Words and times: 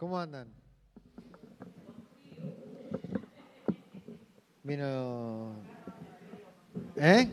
¿Cómo 0.00 0.18
andan? 0.18 0.48
Vino... 4.62 5.52
¿Eh? 6.96 7.28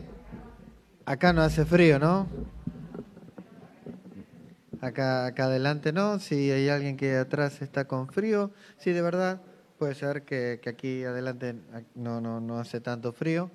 Acá 1.06 1.32
no 1.32 1.40
hace 1.40 1.64
frío, 1.64 1.98
¿no? 1.98 2.28
Acá, 4.82 5.24
acá 5.24 5.44
adelante 5.44 5.94
no. 5.94 6.18
Si 6.18 6.50
hay 6.50 6.68
alguien 6.68 6.98
que 6.98 7.16
atrás 7.16 7.62
está 7.62 7.86
con 7.86 8.06
frío, 8.08 8.50
sí, 8.76 8.92
de 8.92 9.00
verdad, 9.00 9.40
puede 9.78 9.94
ser 9.94 10.24
que, 10.24 10.60
aquí 10.66 11.04
adelante 11.04 11.54
no, 11.94 12.20
no, 12.20 12.38
no 12.38 12.58
hace 12.58 12.82
tanto 12.82 13.14
frío. 13.14 13.50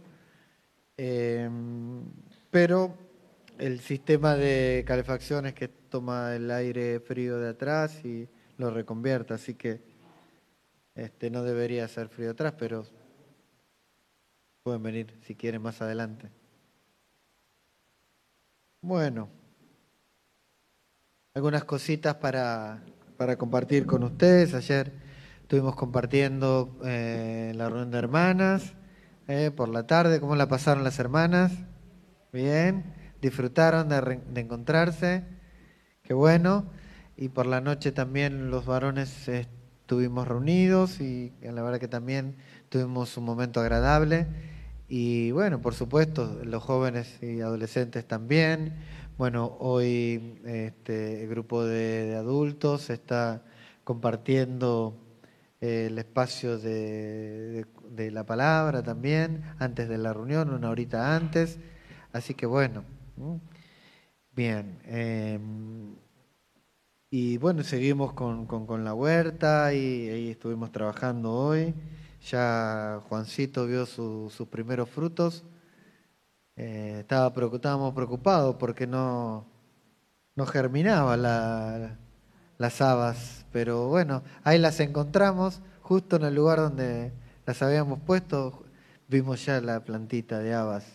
Em, 0.97 2.03
pero 2.49 2.97
el 3.59 3.79
sistema 3.79 4.33
de 4.35 4.83
calefacción 4.87 5.45
es 5.45 5.53
que 5.53 5.67
toma 5.67 6.35
el 6.35 6.49
aire 6.49 6.99
frío 6.99 7.37
de 7.37 7.49
atrás 7.49 8.03
y 8.03 8.27
lo 8.57 8.71
reconvierte, 8.71 9.33
así 9.33 9.55
que 9.55 9.81
este, 10.95 11.29
no 11.29 11.43
debería 11.43 11.87
ser 11.87 12.09
frío 12.09 12.31
atrás, 12.31 12.53
pero 12.57 12.85
pueden 14.63 14.83
venir 14.83 15.19
si 15.21 15.35
quieren 15.35 15.61
más 15.61 15.81
adelante. 15.81 16.29
Bueno, 18.81 19.29
algunas 21.33 21.63
cositas 21.63 22.15
para, 22.15 22.83
para 23.17 23.37
compartir 23.37 23.85
con 23.85 24.03
ustedes. 24.03 24.53
Ayer 24.53 24.91
estuvimos 25.41 25.75
compartiendo 25.75 26.79
eh, 26.83 27.53
la 27.55 27.69
reunión 27.69 27.91
de 27.91 27.97
hermanas 27.97 28.73
eh, 29.27 29.49
por 29.49 29.69
la 29.69 29.87
tarde. 29.87 30.19
¿Cómo 30.19 30.35
la 30.35 30.47
pasaron 30.47 30.83
las 30.83 30.99
hermanas? 30.99 31.51
Bien, 32.31 32.83
disfrutaron 33.21 33.89
de, 33.89 34.21
de 34.31 34.41
encontrarse. 34.41 35.23
Qué 36.03 36.13
bueno 36.13 36.69
y 37.15 37.29
por 37.29 37.45
la 37.45 37.61
noche 37.61 37.91
también 37.91 38.49
los 38.49 38.65
varones 38.65 39.27
estuvimos 39.27 40.27
reunidos 40.27 40.99
y 40.99 41.31
la 41.41 41.61
verdad 41.61 41.79
que 41.79 41.87
también 41.87 42.35
tuvimos 42.69 43.15
un 43.17 43.25
momento 43.25 43.59
agradable. 43.59 44.27
Y 44.87 45.31
bueno, 45.31 45.61
por 45.61 45.73
supuesto, 45.73 46.39
los 46.43 46.63
jóvenes 46.63 47.21
y 47.21 47.41
adolescentes 47.41 48.07
también. 48.07 48.75
Bueno, 49.17 49.57
hoy 49.59 50.39
este, 50.45 51.23
el 51.23 51.29
grupo 51.29 51.63
de, 51.63 52.15
adultos 52.15 52.89
está 52.89 53.43
compartiendo 53.83 54.97
eh, 55.61 55.87
el 55.89 55.99
espacio 55.99 56.57
de, 56.57 57.65
la 58.11 58.25
palabra 58.25 58.81
también, 58.83 59.43
antes 59.59 59.87
de 59.87 59.97
la 59.97 60.13
reunión, 60.13 60.49
una 60.49 60.69
horita 60.69 61.15
antes. 61.15 61.59
Así 62.11 62.33
que 62.33 62.45
bueno, 62.45 62.83
bien. 64.35 64.79
Em, 64.85 66.02
y 67.15 67.37
bueno, 67.37 67.61
seguimos 67.63 68.13
con, 68.13 68.83
la 68.83 68.95
huerta 68.95 69.71
y 69.71 70.09
ahí 70.09 70.29
estuvimos 70.31 70.71
trabajando 70.71 71.31
hoy. 71.31 71.75
Ya 72.27 73.01
Juancito 73.07 73.67
vio 73.67 73.85
sus 73.85 74.47
primeros 74.49 74.89
frutos. 74.89 75.43
Eh, 76.55 76.95
estaba, 77.01 77.31
estábamos 77.53 77.93
preocupados 77.93 78.55
porque 78.55 78.87
no, 78.87 79.45
no 80.35 80.47
germinaba 80.47 81.15
las 82.57 82.81
habas, 82.81 83.45
pero 83.51 83.89
bueno, 83.89 84.23
ahí 84.43 84.57
las 84.57 84.79
encontramos, 84.79 85.61
justo 85.83 86.15
en 86.15 86.23
el 86.23 86.33
lugar 86.33 86.57
donde 86.57 87.13
las 87.45 87.61
habíamos 87.61 87.99
puesto, 87.99 88.63
vimos 89.07 89.45
ya 89.45 89.61
la 89.61 89.83
plantita 89.83 90.39
de 90.39 90.55
habas. 90.55 90.87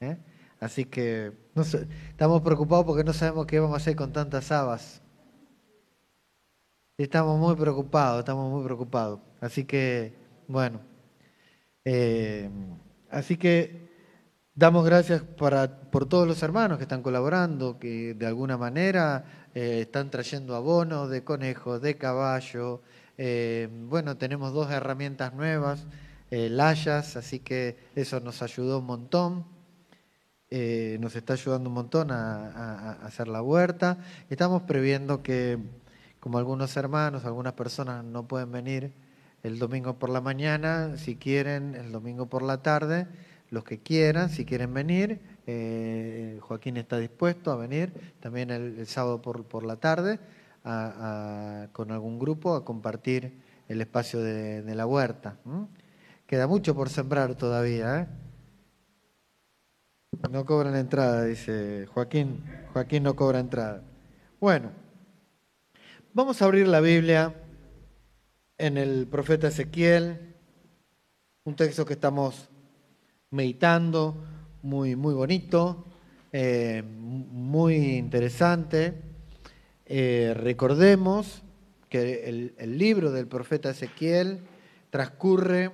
¿eh? 0.00 0.18
Así 0.60 0.84
que 0.84 1.32
no 1.54 1.62
estamos 1.62 2.42
preocupados 2.42 2.84
porque 2.84 3.04
no 3.04 3.14
sabemos 3.14 3.46
qué 3.46 3.58
vamos 3.58 3.72
a 3.72 3.78
hacer 3.78 3.96
con 3.96 4.12
tantas 4.12 4.52
habas. 4.52 5.00
Estamos 6.98 7.38
muy 7.38 7.54
preocupados, 7.56 8.20
estamos 8.20 8.50
muy 8.50 8.64
preocupados. 8.64 9.20
Así 9.42 9.64
que, 9.64 10.14
bueno, 10.48 10.80
eh, 11.84 12.48
así 13.10 13.36
que 13.36 13.90
damos 14.54 14.82
gracias 14.86 15.20
por 15.20 16.06
todos 16.08 16.26
los 16.26 16.42
hermanos 16.42 16.78
que 16.78 16.84
están 16.84 17.02
colaborando, 17.02 17.78
que 17.78 18.14
de 18.14 18.26
alguna 18.26 18.56
manera 18.56 19.50
eh, 19.54 19.80
están 19.82 20.10
trayendo 20.10 20.54
abonos 20.56 21.10
de 21.10 21.22
conejo, 21.22 21.78
de 21.80 21.98
caballo. 21.98 22.80
Eh, 23.18 23.68
bueno, 23.70 24.16
tenemos 24.16 24.54
dos 24.54 24.70
herramientas 24.70 25.34
nuevas, 25.34 25.86
layas, 26.30 27.16
así 27.16 27.40
que 27.40 27.76
eso 27.94 28.20
nos 28.20 28.40
ayudó 28.40 28.78
un 28.78 28.86
montón. 28.86 29.44
nos 31.00 31.14
está 31.14 31.34
ayudando 31.34 31.68
un 31.68 31.74
montón 31.74 32.10
a 32.10 32.92
hacer 33.02 33.28
la 33.28 33.42
huerta. 33.42 33.98
Estamos 34.30 34.62
previendo 34.62 35.22
que 35.22 35.58
como 36.26 36.38
algunos 36.38 36.76
hermanos, 36.76 37.24
algunas 37.24 37.52
personas 37.52 38.04
no 38.04 38.26
pueden 38.26 38.50
venir 38.50 38.92
el 39.44 39.60
domingo 39.60 39.96
por 39.96 40.10
la 40.10 40.20
mañana, 40.20 40.96
si 40.96 41.14
quieren 41.14 41.76
el 41.76 41.92
domingo 41.92 42.26
por 42.26 42.42
la 42.42 42.62
tarde, 42.62 43.06
los 43.50 43.62
que 43.62 43.78
quieran, 43.78 44.28
si 44.28 44.44
quieren 44.44 44.74
venir, 44.74 45.20
eh, 45.46 46.40
Joaquín 46.40 46.78
está 46.78 46.98
dispuesto 46.98 47.52
a 47.52 47.56
venir 47.56 47.92
también 48.18 48.50
el, 48.50 48.84
sábado 48.88 49.22
por, 49.22 49.64
la 49.64 49.76
tarde 49.76 50.18
con 51.70 51.92
algún 51.92 52.18
grupo 52.18 52.56
a 52.56 52.64
compartir 52.64 53.40
el 53.68 53.80
espacio 53.80 54.20
de, 54.20 54.74
la 54.74 54.84
huerta. 54.84 55.36
Queda 56.26 56.48
mucho 56.48 56.74
por 56.74 56.88
sembrar 56.88 57.36
todavía. 57.36 58.00
¿eh? 58.00 58.08
No 60.28 60.44
cobran 60.44 60.74
entrada, 60.74 61.22
dice 61.22 61.86
Joaquín. 61.86 62.42
Joaquín 62.72 63.04
no 63.04 63.14
cobra 63.14 63.38
entrada. 63.38 63.84
Bueno. 64.40 64.85
Vamos 66.16 66.40
a 66.40 66.46
abrir 66.46 66.66
la 66.66 66.80
Biblia 66.80 67.34
en 68.56 68.78
el 68.78 69.06
profeta 69.06 69.48
Ezequiel, 69.48 70.34
un 71.44 71.54
texto 71.56 71.84
que 71.84 71.92
estamos 71.92 72.48
meditando, 73.30 74.24
muy, 74.62 74.96
muy 74.96 75.12
bonito, 75.12 75.84
eh, 76.32 76.82
muy 76.82 77.74
interesante. 77.98 78.94
Eh, 79.84 80.32
recordemos 80.34 81.42
que 81.90 82.54
el, 82.56 82.78
libro 82.78 83.12
del 83.12 83.26
profeta 83.26 83.68
Ezequiel 83.68 84.40
transcurre 84.88 85.70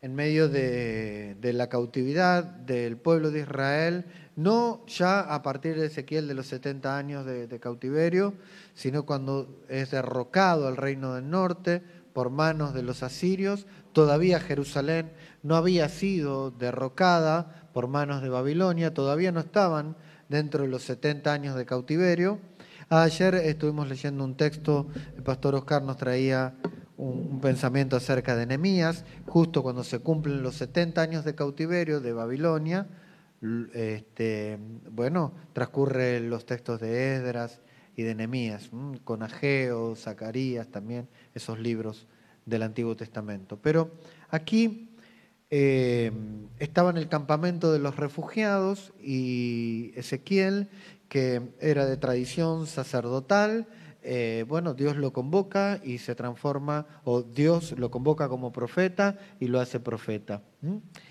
en 0.00 0.14
medio 0.14 0.48
de, 0.48 1.36
la 1.42 1.68
cautividad 1.68 2.44
del 2.44 2.96
pueblo 2.96 3.30
de 3.30 3.40
Israel, 3.40 4.04
no 4.36 4.84
ya 4.86 5.20
a 5.20 5.42
partir 5.42 5.78
de 5.78 5.86
Ezequiel 5.86 6.28
de 6.28 6.34
los 6.34 6.46
70 6.46 6.96
años 6.96 7.26
de, 7.26 7.60
cautiverio, 7.60 8.34
sino 8.74 9.04
cuando 9.04 9.64
es 9.68 9.90
derrocado 9.90 10.68
el 10.68 10.76
reino 10.76 11.14
del 11.14 11.28
norte 11.28 11.82
por 12.12 12.30
manos 12.30 12.74
de 12.74 12.82
los 12.82 13.02
asirios, 13.02 13.66
todavía 13.92 14.38
Jerusalén 14.38 15.10
no 15.42 15.56
había 15.56 15.88
sido 15.88 16.52
derrocada 16.52 17.68
por 17.72 17.88
manos 17.88 18.22
de 18.22 18.28
Babilonia, 18.28 18.94
todavía 18.94 19.32
no 19.32 19.40
estaban 19.40 19.96
dentro 20.28 20.62
de 20.62 20.68
los 20.68 20.82
70 20.82 21.32
años 21.32 21.56
de 21.56 21.66
cautiverio. 21.66 22.38
Ayer 22.88 23.34
estuvimos 23.34 23.88
leyendo 23.88 24.24
un 24.24 24.36
texto, 24.36 24.86
el 25.16 25.22
pastor 25.22 25.56
Oscar 25.56 25.82
nos 25.82 25.96
traía 25.96 26.54
un, 26.98 27.40
pensamiento 27.40 27.96
acerca 27.96 28.36
de 28.36 28.44
Nehemías, 28.44 29.04
justo 29.26 29.62
cuando 29.62 29.84
se 29.84 30.00
cumplen 30.00 30.42
los 30.42 30.56
70 30.56 31.00
años 31.00 31.24
de 31.24 31.34
cautiverio 31.34 32.00
de 32.00 32.12
Babilonia, 32.12 32.86
este, 33.72 34.58
bueno, 34.90 35.32
transcurren 35.52 36.28
los 36.28 36.44
textos 36.44 36.80
de 36.80 37.16
Esdras 37.16 37.60
y 37.96 38.02
de 38.02 38.14
Nehemías, 38.14 38.70
con 39.04 39.22
Ageo, 39.22 39.94
Zacarías 39.96 40.68
también, 40.68 41.08
esos 41.34 41.58
libros 41.58 42.06
del 42.44 42.62
Antiguo 42.62 42.96
Testamento. 42.96 43.58
Pero 43.62 43.92
aquí 44.28 44.90
eh, 45.50 46.12
estaba 46.58 46.90
en 46.90 46.96
el 46.96 47.08
campamento 47.08 47.72
de 47.72 47.78
los 47.78 47.96
refugiados 47.96 48.92
y 49.00 49.92
Ezequiel, 49.96 50.68
que 51.08 51.42
era 51.60 51.86
de 51.86 51.96
tradición 51.96 52.66
sacerdotal, 52.66 53.66
eh, 54.10 54.46
bueno, 54.48 54.72
Dios 54.72 54.96
lo 54.96 55.12
convoca 55.12 55.82
y 55.84 55.98
se 55.98 56.14
transforma, 56.14 56.86
o 57.04 57.20
Dios 57.20 57.74
lo 57.76 57.90
convoca 57.90 58.26
como 58.26 58.50
profeta 58.52 59.18
y 59.38 59.48
lo 59.48 59.60
hace 59.60 59.80
profeta. 59.80 60.40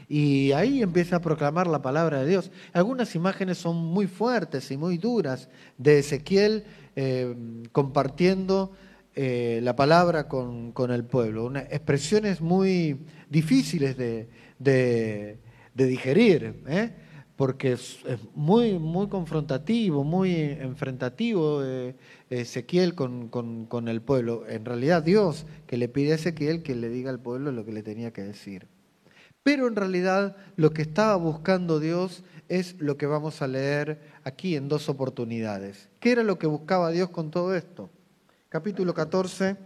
Y 0.10 0.52
ahí 0.54 0.82
empieza 0.82 1.18
a 1.18 1.22
proclamar 1.22 1.68
la 1.68 1.84
palabra 1.84 2.22
de 2.24 2.28
Dios. 2.28 2.50
Algunas 2.74 3.14
imágenes 3.14 3.60
son 3.60 3.76
muy 3.76 4.08
fuertes 4.08 4.72
y 4.72 4.78
muy 4.78 4.98
duras 4.98 5.48
de 5.78 6.00
Ezequiel 6.00 6.64
eh, 6.96 7.36
compartiendo 7.72 8.72
eh, 9.14 9.60
la 9.62 9.76
palabra 9.76 10.28
con, 10.28 10.74
el 10.90 11.04
pueblo. 11.04 11.56
Expresiones 11.56 12.42
muy 12.42 12.98
difíciles 13.30 13.96
de, 13.96 14.28
de, 14.58 15.38
de 15.76 15.86
digerir 15.86 16.64
porque 17.38 17.74
es, 17.74 18.00
muy, 18.34 18.80
muy 18.80 19.08
confrontativo, 19.08 20.04
muy 20.04 20.36
enfrentativo 20.36 21.64
eh, 21.64 21.96
Ezequiel 22.30 22.96
con, 22.96 23.30
con, 23.30 23.88
el 23.88 24.02
pueblo. 24.02 24.46
En 24.50 24.66
realidad 24.66 25.04
Dios 25.04 25.46
que 25.68 25.78
le 25.78 25.88
pide 25.88 26.14
a 26.14 26.16
Ezequiel 26.16 26.64
que 26.64 26.76
le 26.76 26.90
diga 26.90 27.12
al 27.12 27.20
pueblo 27.20 27.52
lo 27.52 27.64
que 27.64 27.72
le 27.72 27.84
tenía 27.84 28.12
que 28.12 28.24
decir. 28.24 28.68
Pero 29.44 29.68
en 29.68 29.76
realidad 29.76 30.36
lo 30.56 30.72
que 30.72 30.82
estaba 30.82 31.16
buscando 31.16 31.80
Dios 31.80 32.24
es 32.50 32.76
lo 32.82 32.98
que 32.98 33.06
vamos 33.06 33.42
a 33.42 33.48
leer 33.48 34.02
aquí 34.24 34.56
en 34.56 34.68
dos 34.68 34.90
oportunidades. 34.90 35.90
¿Qué 36.00 36.12
era 36.12 36.24
lo 36.24 36.40
que 36.40 36.48
buscaba 36.48 36.90
Dios 36.90 37.12
con 37.12 37.30
todo 37.30 37.56
esto? 37.56 37.92
Capítulo 38.50 38.96
14 38.96 39.58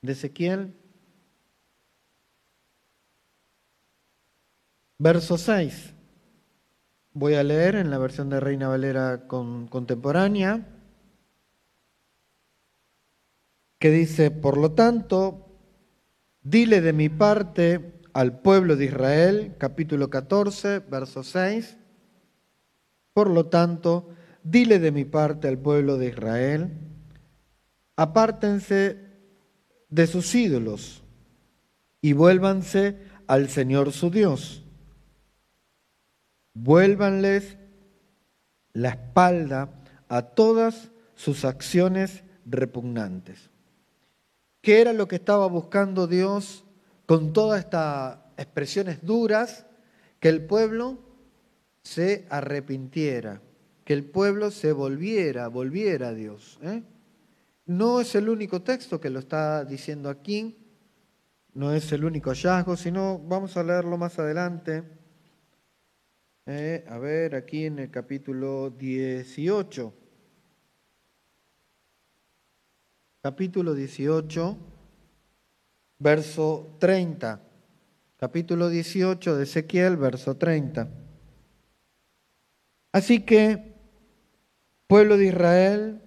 de 0.00 0.12
Ezequiel. 0.12 0.72
Verso 5.02 5.36
6. 5.36 5.94
Voy 7.12 7.34
a 7.34 7.42
leer 7.42 7.74
en 7.74 7.90
la 7.90 7.98
versión 7.98 8.30
de 8.30 8.38
Reina 8.38 8.68
Valera 8.68 9.26
contemporánea, 9.26 10.64
que 13.80 13.90
dice, 13.90 14.30
por 14.30 14.56
lo 14.56 14.70
tanto, 14.70 15.48
dile 16.44 16.80
de 16.80 16.92
mi 16.92 17.08
parte 17.08 18.00
al 18.12 18.42
pueblo 18.42 18.76
de 18.76 18.84
Israel, 18.84 19.56
capítulo 19.58 20.08
14, 20.08 20.78
verso 20.78 21.24
6, 21.24 21.78
por 23.12 23.28
lo 23.28 23.46
tanto, 23.46 24.10
dile 24.44 24.78
de 24.78 24.92
mi 24.92 25.04
parte 25.04 25.48
al 25.48 25.58
pueblo 25.58 25.98
de 25.98 26.10
Israel, 26.10 26.78
apártense 27.96 29.00
de 29.88 30.06
sus 30.06 30.32
ídolos 30.32 31.02
y 32.00 32.12
vuélvanse 32.12 32.98
al 33.26 33.48
Señor 33.48 33.90
su 33.90 34.08
Dios. 34.08 34.61
Vuélvanles 36.54 37.56
la 38.72 38.90
espalda 38.90 39.70
a 40.08 40.22
todas 40.22 40.90
sus 41.14 41.44
acciones 41.44 42.22
repugnantes. 42.44 43.50
¿Qué 44.60 44.80
era 44.80 44.92
lo 44.92 45.08
que 45.08 45.16
estaba 45.16 45.46
buscando 45.46 46.06
Dios 46.06 46.64
con 47.06 47.32
todas 47.32 47.60
estas 47.60 48.18
expresiones 48.36 49.04
duras? 49.04 49.66
Que 50.20 50.28
el 50.28 50.44
pueblo 50.44 50.98
se 51.82 52.26
arrepintiera, 52.30 53.40
que 53.84 53.92
el 53.92 54.04
pueblo 54.04 54.50
se 54.50 54.72
volviera, 54.72 55.48
volviera 55.48 56.08
a 56.08 56.14
Dios. 56.14 56.58
¿eh? 56.62 56.82
No 57.66 58.00
es 58.00 58.14
el 58.14 58.28
único 58.28 58.62
texto 58.62 59.00
que 59.00 59.10
lo 59.10 59.18
está 59.18 59.64
diciendo 59.64 60.08
aquí, 60.08 60.56
no 61.54 61.72
es 61.72 61.90
el 61.92 62.04
único 62.04 62.30
hallazgo, 62.30 62.76
sino 62.76 63.18
vamos 63.18 63.56
a 63.56 63.62
leerlo 63.62 63.98
más 63.98 64.18
adelante. 64.18 64.84
Eh, 66.44 66.84
a 66.88 66.98
ver, 66.98 67.36
aquí 67.36 67.66
en 67.66 67.78
el 67.78 67.90
capítulo 67.92 68.70
18. 68.70 69.94
Capítulo 73.22 73.74
18, 73.74 74.58
verso 76.00 76.76
30. 76.80 77.40
Capítulo 78.16 78.68
18 78.68 79.36
de 79.36 79.44
Ezequiel, 79.44 79.96
verso 79.96 80.36
30. 80.36 80.88
Así 82.90 83.20
que, 83.20 83.76
pueblo 84.88 85.16
de 85.18 85.26
Israel, 85.26 86.02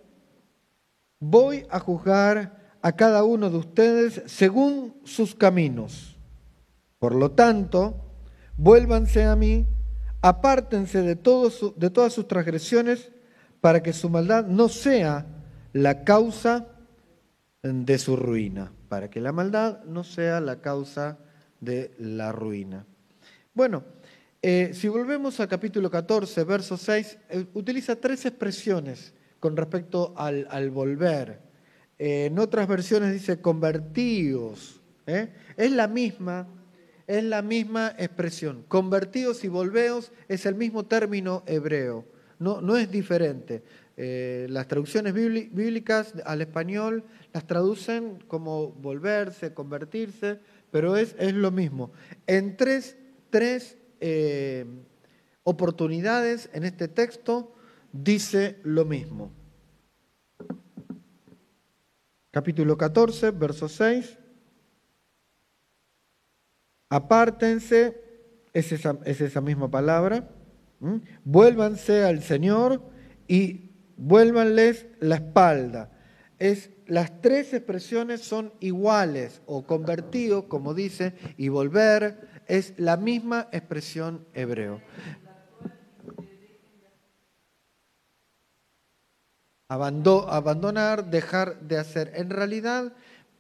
voy 1.22 1.66
a 1.70 1.80
juzgar 1.80 2.76
a 2.82 2.92
cada 2.98 3.24
uno 3.24 3.50
de 3.50 3.58
ustedes 3.58 4.22
según 4.26 5.00
sus 5.06 5.34
caminos. 5.34 6.18
Por 7.00 7.16
lo 7.16 7.32
tanto, 7.32 8.02
vuélvanse 8.58 9.24
a 9.24 9.38
mí, 9.38 9.66
apártense 10.28 11.04
de, 11.04 11.14
de 11.14 11.90
todas 11.92 12.14
sus 12.14 12.28
transgresiones, 12.28 13.12
para 13.62 13.84
que 13.84 13.94
su 13.94 14.10
maldad 14.10 14.48
no 14.48 14.70
sea 14.70 15.28
la 15.72 16.04
causa 16.04 16.68
de 17.62 17.98
su 18.00 18.16
ruina, 18.16 18.72
para 18.90 19.12
que 19.12 19.22
la 19.22 19.32
maldad 19.32 19.84
no 19.84 20.04
sea 20.04 20.40
la 20.40 20.62
causa 20.62 21.20
de 21.60 21.94
la 22.00 22.32
ruina. 22.32 22.88
Bueno, 23.54 23.84
eh, 24.42 24.72
si 24.74 24.88
volvemos 24.88 25.40
al 25.40 25.48
capítulo 25.48 25.92
14, 25.92 26.44
verso 26.44 26.76
6, 26.76 27.18
eh, 27.30 27.46
utiliza 27.54 27.96
tres 27.96 28.26
expresiones 28.26 29.14
con 29.40 29.56
respecto 29.56 30.16
al, 30.18 30.72
volver. 30.72 31.40
Eh, 32.00 32.26
en 32.26 32.40
otras 32.40 32.68
versiones 32.68 33.14
dice 33.14 33.42
convertidos. 33.42 34.82
Es 35.06 35.72
la 35.72 35.88
misma, 35.88 36.48
es 37.08 37.24
la 37.24 37.42
misma 37.42 37.94
expresión. 37.98 38.64
Convertidos 38.68 39.44
y 39.44 39.48
volveos 39.48 40.12
es 40.28 40.46
el 40.46 40.56
mismo 40.56 40.86
término 40.86 41.44
hebreo. 41.46 42.06
No, 42.40 42.62
no 42.62 42.78
es 42.78 42.92
diferente. 42.92 43.64
las 43.98 44.68
traducciones 44.68 45.14
bíblicas 45.14 46.14
al 46.26 46.42
español 46.42 47.04
las 47.34 47.48
traducen 47.48 48.24
como 48.28 48.72
volverse, 48.72 49.54
convertirse, 49.54 50.40
pero 50.72 50.98
es, 50.98 51.16
es 51.18 51.34
lo 51.34 51.52
mismo. 51.52 51.92
En 52.28 52.58
tres, 52.58 52.98
tres 53.30 53.78
eh, 54.02 54.66
oportunidades 55.44 56.50
en 56.54 56.64
este 56.64 56.88
texto 56.88 57.54
dice 57.92 58.60
lo 58.64 58.84
mismo. 58.84 59.32
Capítulo 62.32 62.78
14, 62.78 63.32
verso 63.32 63.70
6. 63.70 64.18
Apártense, 66.96 68.02
es 68.54 68.72
esa, 68.72 68.98
es 69.04 69.20
esa 69.20 69.42
misma 69.42 69.70
palabra. 69.70 70.30
Vuélvanse 71.26 72.04
al 72.06 72.22
Señor 72.22 72.82
y 73.28 73.72
vuélvanles 73.98 74.86
la 75.00 75.16
espalda. 75.16 75.92
Es, 76.40 76.70
las 76.88 77.22
tres 77.22 77.54
expresiones 77.54 78.22
son 78.22 78.54
iguales, 78.60 79.42
o 79.46 79.66
convertido, 79.66 80.48
como 80.48 80.74
dice, 80.74 81.16
y 81.38 81.50
volver, 81.50 82.30
es 82.48 82.74
la 82.78 82.96
misma 82.96 83.50
expresión 83.52 84.26
hebreo. 84.34 84.82
abandonar, 89.68 91.10
dejar 91.10 91.60
de 91.62 91.78
hacer. 91.78 92.12
En 92.16 92.30
realidad, 92.30 92.94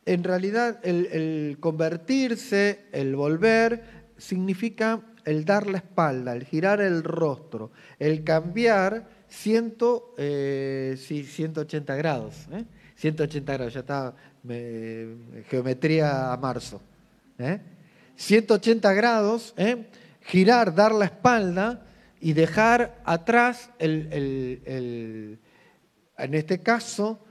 en 0.05 0.23
realidad 0.23 0.79
el, 0.83 1.57
convertirse, 1.59 2.85
el 2.91 3.15
volver, 3.15 4.05
significa 4.17 5.01
el 5.25 5.43
dar 5.45 5.67
la 5.67 5.79
espalda, 5.79 6.33
el 6.33 6.45
girar 6.45 6.79
el 6.79 7.03
rostro, 7.03 7.71
el 7.97 8.23
cambiar 8.23 9.07
ciento, 9.27 10.13
eh, 10.17 10.95
sí, 10.97 11.23
180 11.23 11.95
grados. 11.95 12.47
180 12.95 13.53
¿eh? 13.53 13.57
grados, 13.57 13.73
ya 13.73 13.79
está 13.79 14.13
geometría 15.49 16.31
a 16.31 16.37
marzo. 16.37 16.79
¿eh? 17.39 17.59
180 18.15 18.93
grados, 18.93 19.55
¿eh? 19.57 19.87
girar, 20.21 20.75
dar 20.75 20.93
la 20.93 21.05
espalda 21.05 21.83
y 22.21 22.33
dejar 22.33 23.01
atrás, 23.03 23.71
en 23.79 25.39
este 26.17 26.61
caso, 26.61 27.24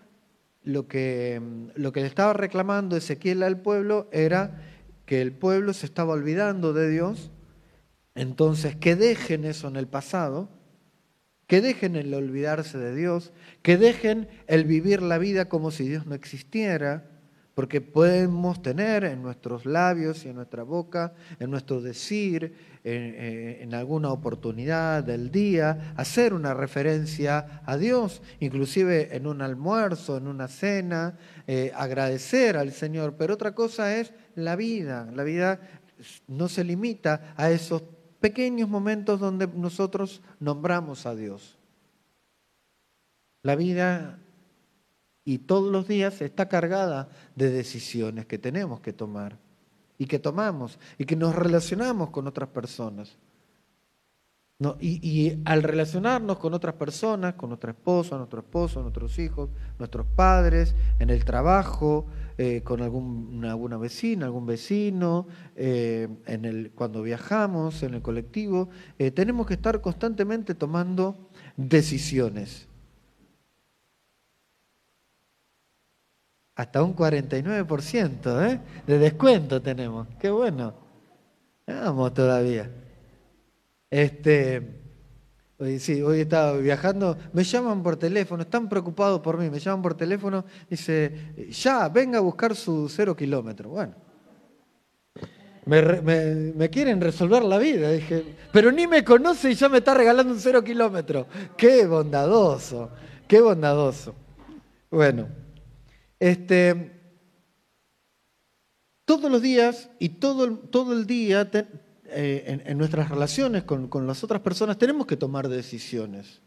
lo 0.65 0.89
que, 0.89 1.41
lo 1.75 1.93
que 1.93 2.01
le 2.01 2.07
estaba 2.07 2.33
reclamando 2.33 2.97
Ezequiel 2.97 3.43
al 3.43 3.61
pueblo 3.61 4.09
era 4.13 4.63
que 5.07 5.21
el 5.21 5.33
pueblo 5.33 5.73
se 5.75 5.87
estaba 5.87 6.15
olvidando 6.15 6.73
de 6.73 6.91
Dios, 6.91 7.31
entonces 8.15 8.75
que 8.75 8.97
dejen 8.97 9.45
eso 9.45 9.69
en 9.69 9.77
el 9.77 9.87
pasado, 9.87 10.49
que 11.47 11.61
dejen 11.61 11.97
el 11.97 12.13
olvidarse 12.15 12.79
de 12.79 12.95
Dios, 12.95 13.33
que 13.63 13.77
dejen 13.77 14.29
el 14.47 14.65
vivir 14.65 15.03
la 15.03 15.19
vida 15.19 15.49
como 15.49 15.71
si 15.71 15.87
Dios 15.87 16.07
no 16.07 16.15
existiera, 16.15 17.11
porque 17.55 17.81
podemos 17.81 18.63
tener 18.63 19.05
en 19.05 19.23
nuestros 19.23 19.67
labios 19.67 20.25
y 20.25 20.31
en 20.31 20.37
nuestra 20.37 20.63
boca, 20.63 21.15
en 21.39 21.51
nuestro 21.51 21.81
decir, 21.81 22.55
en, 22.85 23.75
alguna 23.75 24.13
oportunidad 24.13 25.03
del 25.03 25.31
día, 25.31 25.95
hacer 25.97 26.35
una 26.35 26.53
referencia 26.53 27.63
a 27.65 27.79
Dios, 27.79 28.21
inclusive 28.41 29.17
en 29.17 29.27
un 29.27 29.41
almuerzo, 29.41 30.19
en 30.19 30.29
una 30.29 30.49
cena, 30.49 31.19
eh, 31.47 31.73
agradecer 31.75 32.59
al 32.59 32.73
Señor. 32.73 33.15
Pero 33.17 33.35
otra 33.35 33.55
cosa 33.55 33.97
es 33.97 34.13
la 34.35 34.55
vida. 34.55 35.11
La 35.15 35.25
vida 35.25 35.61
no 36.29 36.49
se 36.49 36.63
limita 36.63 37.35
a 37.37 37.51
esos 37.51 37.83
pequeños 38.21 38.69
momentos 38.69 39.19
donde 39.19 39.47
nosotros 39.47 40.21
nombramos 40.39 41.07
a 41.07 41.15
Dios. 41.15 41.59
La 43.43 43.57
vida 43.57 44.19
y 45.25 45.39
todos 45.39 45.73
los 45.73 45.89
días 45.89 46.21
está 46.21 46.49
cargada 46.49 47.09
de 47.35 47.51
decisiones 47.51 48.27
que 48.27 48.39
tenemos 48.39 48.81
que 48.81 48.93
tomar 48.93 49.39
y 49.99 50.07
que 50.07 50.19
tomamos 50.19 50.79
y 50.99 51.05
que 51.05 51.17
nos 51.17 51.35
relacionamos 51.35 52.11
con 52.11 52.27
otras 52.27 52.49
personas. 52.49 53.17
y, 54.81 55.43
al 55.45 55.63
relacionarnos 55.63 56.39
con 56.39 56.55
otras 56.55 56.75
personas, 56.77 57.35
con 57.35 57.51
nuestra 57.51 57.73
esposa, 57.73 58.17
nuestro 58.17 58.41
esposo, 58.41 58.81
nuestros 58.81 59.19
hijos, 59.19 59.51
nuestros 59.79 60.07
padres, 60.07 60.75
en 60.99 61.11
el 61.11 61.25
trabajo, 61.25 62.07
eh, 62.39 62.63
con 62.65 62.81
algún, 62.81 63.45
alguna 63.45 63.77
vecina, 63.77 64.27
algún 64.27 64.47
vecino, 64.47 65.27
eh, 65.55 66.09
en 66.27 66.45
el, 66.47 66.71
cuando 66.75 67.03
viajamos, 67.03 67.83
en 67.83 67.95
el 67.95 68.03
colectivo, 68.03 68.71
eh, 68.99 69.11
tenemos 69.11 69.47
que 69.47 69.55
estar 69.55 69.81
constantemente 69.81 70.55
tomando 70.55 71.29
decisiones. 71.57 72.67
Hasta 76.57 76.83
un 76.83 76.95
49% 76.95 78.51
¿eh? 78.51 78.61
de 78.87 78.99
descuento 78.99 79.61
tenemos. 79.61 80.09
Qué 80.21 80.31
bueno. 80.31 80.75
Vamos 81.67 82.15
todavía. 82.15 82.71
Este, 83.91 84.85
Hoy, 85.57 85.79
sí, 85.79 86.03
hoy 86.03 86.23
estaba 86.23 86.57
viajando, 86.57 87.17
me 87.33 87.45
llaman 87.45 87.81
por 87.81 87.97
teléfono, 87.97 88.43
están 88.43 88.69
preocupados 88.69 89.21
por 89.21 89.39
mí, 89.39 89.49
me 89.49 89.61
llaman 89.61 89.83
por 89.83 89.95
teléfono, 89.95 90.45
dice, 90.69 91.33
ya, 91.49 91.89
venga 91.89 92.19
a 92.19 92.23
buscar 92.23 92.57
su 92.57 92.89
cero 92.89 93.15
kilómetro. 93.15 93.71
Bueno, 93.71 93.95
me, 95.65 96.69
quieren 96.71 97.01
resolver 97.01 97.45
la 97.45 97.59
vida, 97.59 97.93
dije, 97.93 98.25
pero 98.53 98.73
ni 98.73 98.89
me 98.89 99.05
conoce 99.05 99.53
y 99.53 99.55
ya 99.55 99.69
me 99.69 99.79
está 99.79 99.95
regalando 99.95 100.33
un 100.33 100.41
cero 100.41 100.65
kilómetro. 100.65 101.29
Qué 101.57 101.87
bondadoso, 101.87 102.91
qué 103.29 103.41
bondadoso. 103.41 104.13
Bueno, 104.91 105.29
este, 106.25 106.91
todos 109.05 109.31
los 109.31 109.43
días 109.43 109.91
y 109.99 110.09
todo, 110.09 110.57
todo 110.57 110.95
el 110.95 111.07
día 111.07 111.51
eh, 112.07 112.63
en, 112.65 112.79
nuestras 112.79 113.11
relaciones 113.11 113.65
con, 113.65 113.89
con 113.89 114.07
las 114.07 114.25
otras 114.25 114.41
personas 114.41 114.79
tenemos 114.79 115.07
que 115.07 115.19
tomar 115.19 115.51
decisiones. 115.51 116.41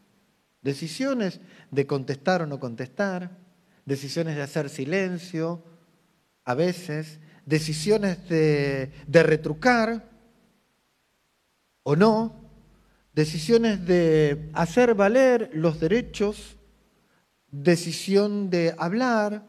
Decisiones 0.62 1.40
de 1.70 1.86
contestar 1.86 2.42
o 2.42 2.46
no 2.46 2.58
contestar, 2.58 3.38
decisiones 3.84 4.34
de 4.34 4.42
hacer 4.42 4.68
silencio, 4.68 5.62
a 6.44 6.54
veces, 6.54 7.20
decisiones 7.46 8.28
de, 8.28 8.90
de 9.06 9.22
retrucar 9.22 10.10
o 11.84 11.94
no, 11.94 12.50
decisiones 13.14 13.86
de 13.86 14.50
hacer 14.54 14.94
valer 14.94 15.50
los 15.52 15.78
derechos, 15.78 16.56
decisión 17.52 18.50
de 18.50 18.74
hablar, 18.76 19.47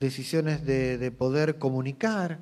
decisiones 0.00 0.64
de, 0.64 0.98
de 0.98 1.10
poder 1.12 1.58
comunicar. 1.58 2.40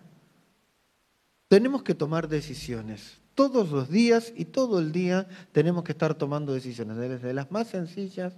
Tenemos 1.48 1.82
que 1.82 1.94
tomar 1.94 2.28
decisiones. 2.28 3.18
Todos 3.34 3.70
los 3.70 3.90
días 3.90 4.32
y 4.36 4.46
todo 4.46 4.78
el 4.78 4.92
día 4.92 5.28
tenemos 5.52 5.84
que 5.84 5.92
estar 5.92 6.14
tomando 6.14 6.54
decisiones, 6.54 6.96
desde 6.96 7.34
las 7.34 7.50
más 7.50 7.68
sencillas 7.68 8.34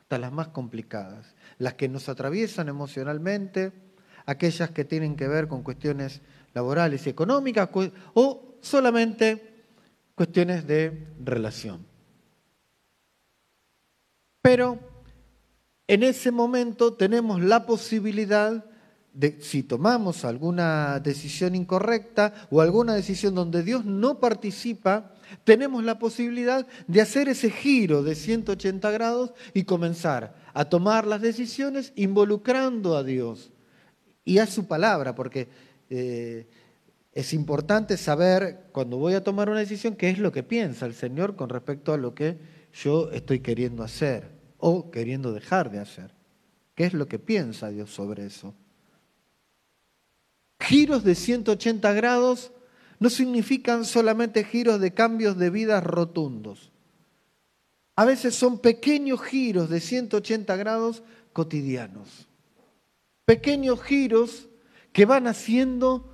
hasta 0.00 0.18
las 0.18 0.32
más 0.32 0.48
complicadas, 0.48 1.34
las 1.58 1.74
que 1.74 1.88
nos 1.88 2.08
atraviesan 2.08 2.68
emocionalmente, 2.68 3.72
aquellas 4.26 4.70
que 4.70 4.84
tienen 4.84 5.16
que 5.16 5.28
ver 5.28 5.48
con 5.48 5.62
cuestiones 5.62 6.20
laborales 6.52 7.06
y 7.06 7.10
económicas 7.10 7.68
o 8.14 8.56
solamente 8.60 9.64
cuestiones 10.14 10.66
de 10.66 11.08
relación. 11.22 11.86
Pero 14.42 14.78
en 15.86 16.02
ese 16.02 16.30
momento 16.30 16.94
tenemos 16.94 17.42
la 17.42 17.66
posibilidad 17.66 18.64
si 19.40 19.62
tomamos 19.62 20.24
alguna 20.24 20.98
decisión 20.98 21.54
incorrecta 21.54 22.48
o 22.50 22.60
alguna 22.60 22.94
decisión 22.94 23.34
donde 23.34 23.62
Dios 23.62 23.84
no 23.84 24.18
participa, 24.18 25.12
tenemos 25.44 25.84
la 25.84 25.98
posibilidad 25.98 26.66
de 26.88 27.00
hacer 27.00 27.28
ese 27.28 27.50
giro 27.50 28.02
de 28.02 28.16
180 28.16 28.90
grados 28.90 29.32
y 29.52 29.64
comenzar 29.64 30.34
a 30.52 30.64
tomar 30.64 31.06
las 31.06 31.20
decisiones 31.20 31.92
involucrando 31.94 32.96
a 32.96 33.04
Dios 33.04 33.52
y 34.24 34.38
a 34.38 34.46
su 34.46 34.66
palabra, 34.66 35.14
porque 35.14 35.48
eh, 35.90 36.48
es 37.12 37.32
importante 37.32 37.96
saber 37.96 38.66
cuando 38.72 38.96
voy 38.96 39.14
a 39.14 39.22
tomar 39.22 39.48
una 39.48 39.60
decisión 39.60 39.94
qué 39.94 40.10
es 40.10 40.18
lo 40.18 40.32
que 40.32 40.42
piensa 40.42 40.86
el 40.86 40.94
Señor 40.94 41.36
con 41.36 41.50
respecto 41.50 41.92
a 41.92 41.98
lo 41.98 42.14
que 42.16 42.36
yo 42.72 43.12
estoy 43.12 43.38
queriendo 43.38 43.84
hacer 43.84 44.33
o 44.66 44.90
queriendo 44.90 45.34
dejar 45.34 45.70
de 45.70 45.78
hacer. 45.78 46.10
¿Qué 46.74 46.86
es 46.86 46.94
lo 46.94 47.06
que 47.06 47.18
piensa 47.18 47.68
Dios 47.68 47.90
sobre 47.92 48.24
eso? 48.24 48.54
Giros 50.58 51.04
de 51.04 51.14
180 51.14 51.92
grados 51.92 52.50
no 52.98 53.10
significan 53.10 53.84
solamente 53.84 54.42
giros 54.42 54.80
de 54.80 54.94
cambios 54.94 55.36
de 55.36 55.50
vida 55.50 55.82
rotundos. 55.82 56.72
A 57.94 58.06
veces 58.06 58.36
son 58.36 58.58
pequeños 58.58 59.20
giros 59.20 59.68
de 59.68 59.80
180 59.80 60.56
grados 60.56 61.02
cotidianos. 61.34 62.26
Pequeños 63.26 63.82
giros 63.82 64.48
que 64.94 65.04
van 65.04 65.26
haciendo 65.26 66.10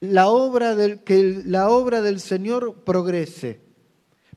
la 0.00 0.26
obra 0.26 0.74
del, 0.74 1.04
que 1.04 1.40
la 1.44 1.68
obra 1.68 2.02
del 2.02 2.18
Señor 2.18 2.82
progrese. 2.82 3.60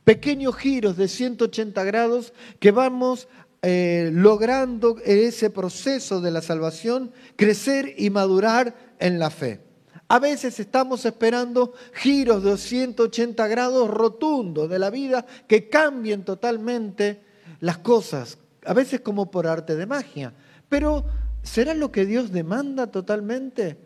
Pequeños 0.04 0.56
giros 0.56 0.98
de 0.98 1.08
180 1.08 1.84
grados 1.84 2.34
que 2.60 2.72
vamos 2.72 3.28
eh, 3.62 4.10
logrando 4.14 4.98
ese 5.04 5.50
proceso 5.50 6.22
de 6.22 6.32
la 6.32 6.42
salvación 6.42 7.12
crecer 7.36 7.94
y 7.98 8.10
madurar 8.10 8.96
en 9.00 9.20
la 9.20 9.30
fe. 9.30 9.60
A 10.08 10.18
veces 10.18 10.60
estamos 10.60 11.06
esperando 11.06 11.74
giros 11.94 12.44
de 12.44 12.58
180 12.58 13.48
grados 13.48 13.90
rotundos 13.90 14.70
de 14.70 14.80
la 14.80 14.90
vida 14.90 15.26
que 15.48 15.70
cambien 15.70 16.24
totalmente 16.24 17.22
las 17.60 17.78
cosas, 17.78 18.40
a 18.66 18.74
veces 18.74 19.02
como 19.02 19.30
por 19.30 19.46
arte 19.46 19.76
de 19.76 19.86
magia. 19.86 20.34
Pero 20.68 21.06
¿será 21.44 21.74
lo 21.74 21.92
que 21.92 22.06
Dios 22.06 22.32
demanda 22.32 22.88
totalmente? 22.88 23.78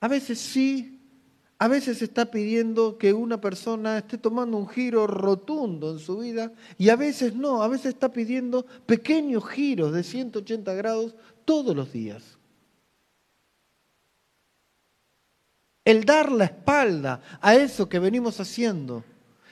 A 0.00 0.08
veces 0.08 0.40
sí, 0.40 0.99
a 1.60 1.68
veces 1.68 2.02
está 2.02 2.32
pidiendo 2.32 2.98
que 2.98 3.12
una 3.12 3.40
persona 3.40 3.98
esté 3.98 4.18
tomando 4.18 4.56
un 4.56 4.68
giro 4.68 5.06
rotundo 5.06 5.92
en 5.92 6.00
su 6.00 6.18
vida 6.18 6.52
y 6.76 6.88
a 6.88 6.96
veces 6.96 7.36
no, 7.36 7.62
a 7.62 7.68
veces 7.68 7.94
está 7.94 8.12
pidiendo 8.12 8.66
pequeños 8.86 9.46
giros 9.48 9.92
de 9.92 10.02
180 10.02 10.74
grados 10.74 11.14
todos 11.44 11.76
los 11.76 11.92
días. 11.92 12.40
el 15.84 16.04
dar 16.04 16.30
la 16.30 16.44
espalda 16.44 17.20
a 17.40 17.54
eso 17.54 17.88
que 17.88 17.98
venimos 17.98 18.38
haciendo 18.40 19.04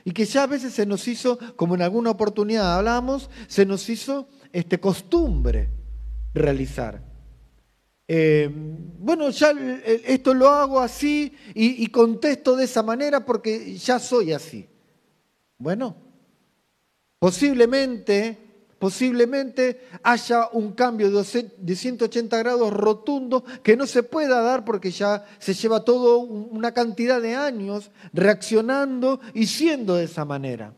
y 0.05 0.13
que 0.13 0.25
ya 0.25 0.45
a 0.45 0.47
veces 0.47 0.73
se 0.73 0.87
nos 0.87 1.09
hizo, 1.09 1.39
como 1.57 1.75
en 1.75 1.83
alguna 1.83 2.11
oportunidad 2.11 2.79
hablamos, 2.79 3.29
se 3.49 3.67
nos 3.67 3.89
hizo 3.89 4.29
este, 4.53 4.79
costumbre 4.79 5.71
realizar. 6.35 7.08
Eh, 8.11 8.49
bueno, 8.99 9.29
ya 9.29 9.53
esto 10.07 10.33
lo 10.33 10.49
hago 10.49 10.81
así 10.81 11.31
y, 11.55 11.87
contesto 11.89 12.57
de 12.57 12.65
esa 12.65 12.83
manera 12.83 13.25
porque 13.25 13.77
ya 13.77 13.99
soy 13.99 14.33
así. 14.33 14.67
Bueno, 15.59 15.95
posiblemente 17.19 18.49
posiblemente 18.79 19.89
haya 20.05 20.49
un 20.53 20.73
cambio 20.73 21.11
de 21.11 21.77
180 21.77 22.39
grados 22.39 22.73
rotundo 22.73 23.45
que 23.63 23.77
no 23.77 23.87
se 23.87 24.05
pueda 24.05 24.41
dar 24.41 24.65
porque 24.65 24.93
ya 24.93 25.27
se 25.41 25.53
lleva 25.53 25.85
todo 25.85 26.19
una 26.19 26.73
cantidad 26.73 27.21
de 27.21 27.35
años 27.35 27.91
reaccionando 28.13 29.21
y 29.35 29.47
siendo 29.47 29.97
de 29.97 30.05
esa 30.05 30.25
manera. 30.25 30.75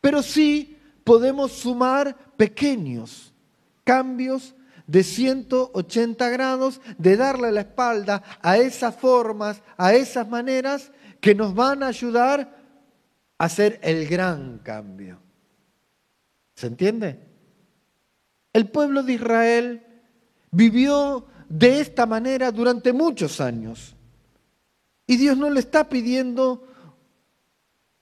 Pero 0.00 0.22
sí 0.22 0.76
podemos 1.04 1.52
sumar 1.52 2.16
pequeños 2.36 3.32
cambios 3.84 4.54
de 4.90 5.04
180 5.04 6.28
grados, 6.30 6.80
de 6.98 7.16
darle 7.16 7.52
la 7.52 7.60
espalda 7.60 8.24
a 8.42 8.58
esas 8.58 8.96
formas, 8.96 9.62
a 9.76 9.94
esas 9.94 10.28
maneras 10.28 10.90
que 11.20 11.32
nos 11.32 11.54
van 11.54 11.84
a 11.84 11.86
ayudar 11.86 12.58
a 13.38 13.44
hacer 13.44 13.78
el 13.84 14.08
gran 14.08 14.58
cambio. 14.58 15.20
¿Se 16.56 16.66
entiende? 16.66 17.20
El 18.52 18.68
pueblo 18.68 19.04
de 19.04 19.12
Israel 19.12 19.86
vivió 20.50 21.24
de 21.48 21.80
esta 21.80 22.04
manera 22.04 22.50
durante 22.50 22.92
muchos 22.92 23.40
años. 23.40 23.94
Y 25.06 25.16
Dios 25.16 25.36
no 25.36 25.50
le 25.50 25.60
está 25.60 25.88
pidiendo 25.88 26.66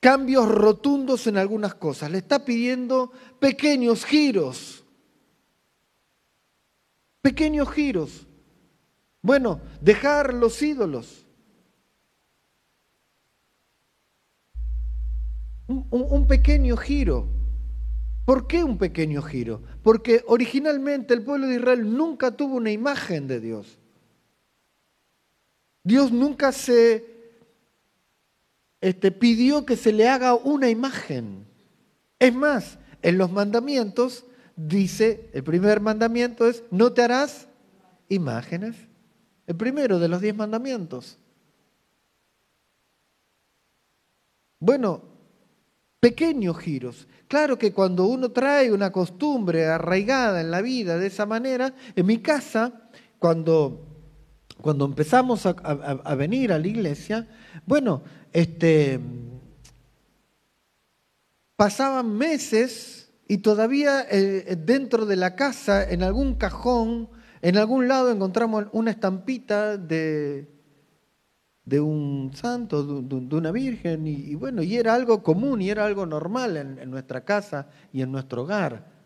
cambios 0.00 0.48
rotundos 0.48 1.26
en 1.26 1.36
algunas 1.36 1.74
cosas, 1.74 2.10
le 2.10 2.18
está 2.18 2.46
pidiendo 2.46 3.12
pequeños 3.38 4.06
giros. 4.06 4.86
Pequeños 7.28 7.70
giros. 7.70 8.26
Bueno, 9.20 9.60
dejar 9.82 10.32
los 10.32 10.62
ídolos. 10.62 11.26
Un, 15.66 16.26
pequeño 16.26 16.78
giro. 16.78 17.28
¿Por 18.24 18.46
qué 18.46 18.64
un 18.64 18.78
pequeño 18.78 19.20
giro? 19.20 19.60
Porque 19.82 20.24
originalmente 20.26 21.12
el 21.12 21.22
pueblo 21.22 21.48
de 21.48 21.56
Israel 21.56 21.94
nunca 21.94 22.30
tuvo 22.30 22.56
una 22.56 22.70
imagen 22.70 23.28
de 23.28 23.40
Dios. 23.40 23.78
Dios 25.84 26.10
nunca 26.10 26.50
se 26.52 27.04
este, 28.80 29.10
pidió 29.12 29.66
que 29.66 29.76
se 29.76 29.92
le 29.92 30.08
haga 30.08 30.34
una 30.34 30.70
imagen. 30.70 31.44
Es 32.18 32.34
más, 32.34 32.78
en 33.02 33.18
los 33.18 33.30
mandamientos 33.30 34.24
dice, 34.58 35.30
el 35.32 35.44
primer 35.44 35.80
mandamiento 35.80 36.48
es, 36.48 36.64
no 36.70 36.92
te 36.92 37.02
harás 37.02 37.46
imágenes. 38.08 38.76
El 39.46 39.56
primero 39.56 39.98
de 39.98 40.08
los 40.08 40.20
diez 40.20 40.34
mandamientos. 40.34 41.16
Bueno, 44.58 45.02
pequeños 46.00 46.58
giros. 46.58 47.06
Claro 47.28 47.56
que 47.56 47.72
cuando 47.72 48.06
uno 48.06 48.30
trae 48.30 48.72
una 48.72 48.90
costumbre 48.90 49.66
arraigada 49.66 50.40
en 50.40 50.50
la 50.50 50.60
vida 50.60 50.98
de 50.98 51.06
esa 51.06 51.24
manera, 51.24 51.74
en 51.94 52.06
mi 52.06 52.18
casa, 52.18 52.90
cuando, 53.18 53.86
cuando 54.60 54.84
empezamos 54.84 55.46
a, 55.46 56.14
venir 56.16 56.52
a 56.52 56.58
la 56.58 56.66
iglesia, 56.66 57.28
bueno, 57.64 58.02
este, 58.32 58.98
pasaban 61.54 62.16
meses 62.16 63.07
y 63.28 63.38
todavía 63.38 64.06
eh, 64.10 64.56
dentro 64.58 65.04
de 65.04 65.16
la 65.16 65.36
casa, 65.36 65.88
en 65.88 66.02
algún 66.02 66.34
cajón, 66.34 67.10
en 67.42 67.58
algún 67.58 67.86
lado 67.86 68.10
encontramos 68.10 68.64
una 68.72 68.90
estampita 68.90 69.76
de, 69.76 70.48
de 71.66 71.80
un 71.80 72.30
santo, 72.34 73.02
de, 73.02 73.36
una 73.36 73.52
virgen, 73.52 74.06
y, 74.06 74.34
bueno, 74.34 74.62
y 74.62 74.76
era 74.76 74.94
algo 74.94 75.22
común 75.22 75.60
y 75.60 75.68
era 75.68 75.84
algo 75.84 76.06
normal 76.06 76.56
en, 76.56 76.90
nuestra 76.90 77.26
casa 77.26 77.68
y 77.92 78.00
en 78.00 78.10
nuestro 78.10 78.42
hogar. 78.42 78.96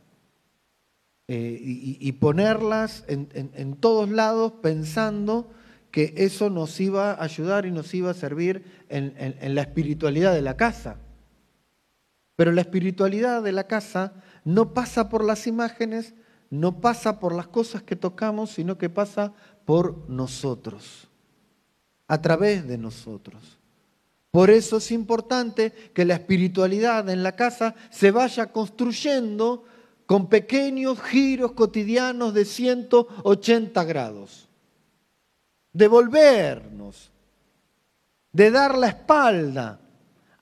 Eh, 1.27 1.59
y, 1.61 2.13
ponerlas 2.13 3.05
en, 3.09 3.75
todos 3.81 4.09
lados 4.09 4.53
pensando 4.63 5.51
que 5.91 6.15
eso 6.17 6.49
nos 6.49 6.79
iba 6.81 7.13
a 7.13 7.25
ayudar 7.25 7.67
y 7.67 7.73
nos 7.73 7.93
iba 7.93 8.13
a 8.13 8.15
servir 8.15 8.65
en 8.89 9.55
la 9.55 9.63
espiritualidad 9.63 10.33
de 10.33 10.43
la 10.43 10.57
casa. 10.57 10.99
Pero 12.37 12.53
la 12.53 12.63
espiritualidad 12.63 13.43
de 13.43 13.53
la 13.53 13.67
casa 13.67 14.13
no 14.45 14.75
pasa 14.75 15.09
por 15.09 15.25
las 15.25 15.47
imágenes, 15.47 16.15
no 16.51 16.81
pasa 16.81 17.21
por 17.21 17.35
las 17.35 17.47
cosas 17.47 17.83
que 17.83 17.97
tocamos, 17.97 18.51
sino 18.51 18.79
que 18.79 18.91
pasa 18.91 19.33
por 19.65 20.09
nosotros, 20.09 21.09
a 22.09 22.21
través 22.21 22.67
de 22.67 22.79
nosotros. 22.79 23.59
Por 24.31 24.49
eso 24.49 24.79
es 24.79 24.91
importante 24.91 25.73
que 25.93 26.07
la 26.07 26.15
espiritualidad 26.15 27.09
en 27.11 27.23
la 27.23 27.37
casa 27.37 27.75
se 27.91 28.11
vaya 28.11 28.47
construyendo 28.47 29.65
con 30.07 30.29
pequeños 30.29 31.01
giros 31.03 31.53
cotidianos 31.53 32.33
de 32.33 32.47
180 32.47 33.85
grados. 33.85 34.49
De 35.73 35.87
volvernos, 35.87 37.11
de 38.33 38.51
dar 38.51 38.77
la 38.77 38.89
espalda 38.89 39.82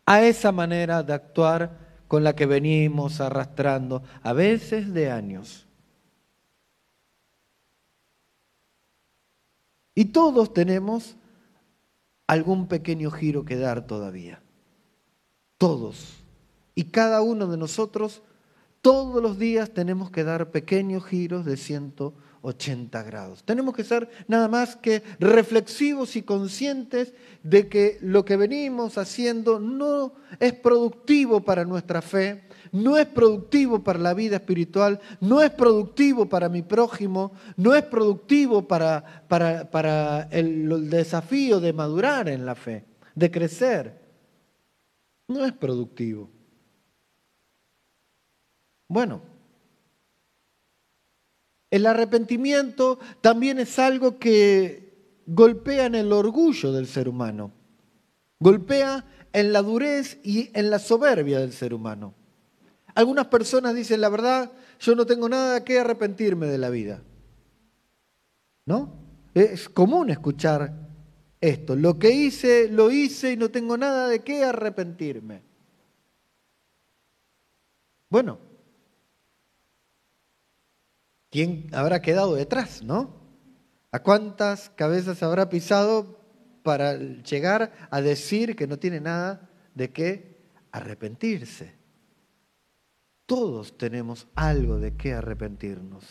a 0.07 0.23
esa 0.25 0.53
manera 0.53 1.03
de 1.03 1.13
actuar 1.13 1.79
con 2.09 2.25
la 2.25 2.35
que 2.35 2.47
venimos 2.47 3.21
arrastrando, 3.21 4.03
a 4.23 4.33
veces 4.33 4.93
de 4.93 5.11
años. 5.11 5.67
Y 9.95 10.07
todos 10.07 10.53
tenemos 10.53 11.17
algún 12.27 12.67
pequeño 12.67 13.11
giro 13.11 13.45
que 13.45 13.57
dar 13.57 13.87
todavía. 13.87 14.43
Todos. 15.59 16.17
Y 16.75 16.85
cada 16.85 17.23
uno 17.23 17.47
de 17.47 17.57
nosotros, 17.57 18.23
todos 18.81 19.23
los 19.23 19.39
días 19.39 19.71
tenemos 19.71 20.11
que 20.11 20.25
dar 20.25 20.51
pequeños 20.51 21.05
giros 21.05 21.45
de 21.45 21.57
180 21.57 22.30
grados. 22.43 23.43
Tenemos 23.45 23.75
que 23.75 23.85
ser 23.85 24.09
nada 24.27 24.49
más 24.49 24.77
que 24.77 25.03
reflexivos 25.19 26.17
y 26.17 26.23
conscientes 26.23 27.13
de 27.43 27.69
que 27.69 27.99
lo 28.01 28.25
que 28.25 28.37
venimos 28.37 28.99
haciendo 28.99 29.61
no 29.61 30.15
es 30.39 30.53
productivo 30.55 31.43
para 31.43 31.65
nuestra 31.65 32.01
fe, 32.01 32.45
no 32.73 32.97
es 32.97 33.07
productivo 33.07 33.83
para 33.83 33.99
la 33.99 34.15
vida 34.15 34.37
espiritual, 34.37 35.01
no 35.21 35.43
es 35.43 35.51
productivo 35.51 36.29
para 36.29 36.49
mi 36.49 36.63
prójimo, 36.63 37.33
no 37.57 37.75
es 37.75 37.83
productivo 37.83 38.67
para, 38.67 39.25
para, 39.29 40.29
el, 40.31 40.71
el 40.71 40.91
desafío 40.91 41.61
de 41.61 41.73
madurar 41.73 42.29
en 42.29 42.47
la 42.47 42.55
fe, 42.55 42.85
de 43.15 43.31
crecer. 43.31 44.01
No 45.29 45.45
es 45.45 45.53
productivo. 45.53 46.29
Bueno, 48.89 49.30
el 51.71 51.87
arrepentimiento 51.87 52.99
también 53.21 53.59
es 53.59 53.79
algo 53.79 54.19
que 54.19 55.21
golpea 55.27 55.87
en 55.87 55.95
el 55.95 56.13
orgullo 56.13 56.73
del 56.73 56.87
ser 56.87 57.09
humano, 57.09 57.53
golpea 58.41 59.05
en 59.33 59.53
la 59.53 59.63
durez 59.63 60.19
y 60.25 60.51
en 60.55 60.71
la 60.71 60.79
soberbia 60.79 61.39
del 61.39 61.53
ser 61.53 61.73
humano. 61.73 62.15
Algunas 62.95 63.29
personas 63.29 63.75
dicen, 63.75 64.01
la 64.01 64.09
verdad, 64.09 64.51
yo 64.81 64.95
no 64.95 65.07
tengo 65.07 65.29
nada 65.29 65.65
que 65.65 65.79
arrepentirme 65.79 66.47
de 66.47 66.59
la 66.59 66.71
vida. 66.71 67.03
¿No? 68.67 68.93
Es 69.33 69.69
común 69.69 70.11
escuchar 70.11 70.73
esto. 71.41 71.77
Lo 71.77 71.99
que 71.99 72.11
hice, 72.11 72.69
lo 72.69 72.91
hice 72.91 73.33
y 73.33 73.37
no 73.37 73.51
tengo 73.51 73.77
nada 73.77 74.09
de 74.09 74.21
qué 74.21 74.45
arrepentirme. 74.45 75.43
Bueno, 78.09 78.39
¿quién 81.31 81.69
habrá 81.73 82.03
quedado 82.03 82.35
detrás, 82.35 82.83
no? 82.83 83.15
¿A 83.93 84.01
cuántas 84.01 84.71
cabezas 84.71 85.23
habrá 85.23 85.49
pisado 85.49 86.21
para 86.63 86.97
llegar 86.97 87.73
a 87.91 88.01
decir 88.01 88.55
que 88.55 88.67
no 88.67 88.79
tiene 88.79 89.01
nada 89.01 89.49
de 89.75 89.91
qué 89.91 90.37
arrepentirse? 90.71 91.75
Todos 93.27 93.77
tenemos 93.79 94.29
algo 94.35 94.79
de 94.79 94.97
qué 94.97 95.15
arrepentirnos. 95.15 96.05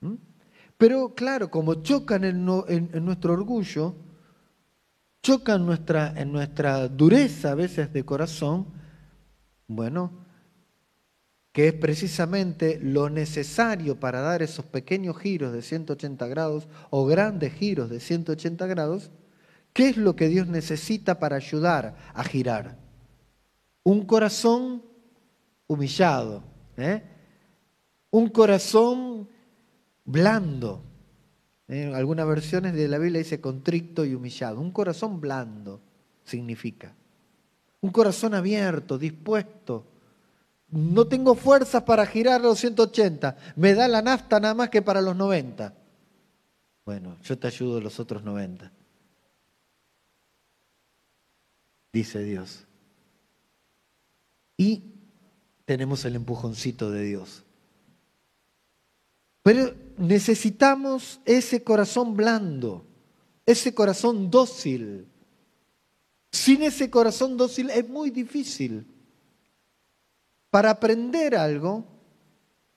¿Mm? 0.00 0.14
Pero 0.78 1.14
claro, 1.14 1.50
como 1.50 1.82
chocan 1.82 2.24
en, 2.24 2.44
nuestro 2.44 3.32
orgullo, 3.32 3.94
chocan 5.22 5.66
en 6.16 6.32
nuestra 6.32 6.88
dureza 6.88 7.52
a 7.52 7.54
veces 7.54 7.92
de 7.92 8.04
corazón, 8.04 8.66
bueno, 9.66 10.25
que 11.56 11.68
es 11.68 11.72
precisamente 11.72 12.78
lo 12.82 13.08
necesario 13.08 13.98
para 13.98 14.20
dar 14.20 14.42
esos 14.42 14.66
pequeños 14.66 15.16
giros 15.16 15.54
de 15.54 15.62
180 15.62 16.26
grados 16.26 16.68
o 16.90 17.06
grandes 17.06 17.54
giros 17.54 17.88
de 17.88 17.98
180 17.98 18.66
grados, 18.66 19.10
¿qué 19.72 19.88
es 19.88 19.96
lo 19.96 20.16
que 20.16 20.28
Dios 20.28 20.48
necesita 20.48 21.18
para 21.18 21.36
ayudar 21.36 21.96
a 22.12 22.24
girar? 22.24 22.76
Un 23.84 24.04
corazón 24.04 24.82
humillado, 25.66 26.44
¿eh? 26.76 27.02
un 28.10 28.28
corazón 28.28 29.26
blando. 30.04 30.82
En 31.68 31.94
algunas 31.94 32.26
versiones 32.26 32.74
de 32.74 32.86
la 32.86 32.98
Biblia 32.98 33.20
dice 33.20 33.40
contrito 33.40 34.04
y 34.04 34.14
humillado. 34.14 34.60
Un 34.60 34.72
corazón 34.72 35.22
blando 35.22 35.80
significa. 36.22 36.94
Un 37.80 37.92
corazón 37.92 38.34
abierto, 38.34 38.98
dispuesto. 38.98 39.95
No 40.68 41.06
tengo 41.06 41.34
fuerzas 41.34 41.82
para 41.84 42.06
girar 42.06 42.40
los 42.40 42.58
180. 42.58 43.36
Me 43.56 43.74
da 43.74 43.86
la 43.88 44.02
nafta 44.02 44.40
nada 44.40 44.54
más 44.54 44.70
que 44.70 44.82
para 44.82 45.00
los 45.00 45.14
90. 45.14 45.74
Bueno, 46.84 47.16
yo 47.22 47.38
te 47.38 47.46
ayudo 47.46 47.80
los 47.80 48.00
otros 48.00 48.22
90. 48.24 48.72
Dice 51.92 52.22
Dios. 52.22 52.66
Y 54.56 54.82
tenemos 55.64 56.04
el 56.04 56.16
empujoncito 56.16 56.90
de 56.90 57.04
Dios. 57.04 57.44
Pero 59.42 59.74
necesitamos 59.96 61.20
ese 61.24 61.62
corazón 61.62 62.16
blando, 62.16 62.84
ese 63.46 63.74
corazón 63.74 64.30
dócil. 64.30 65.06
Sin 66.32 66.62
ese 66.62 66.90
corazón 66.90 67.36
dócil 67.36 67.70
es 67.70 67.88
muy 67.88 68.10
difícil. 68.10 68.86
Para 70.56 70.70
aprender 70.70 71.36
algo 71.36 71.84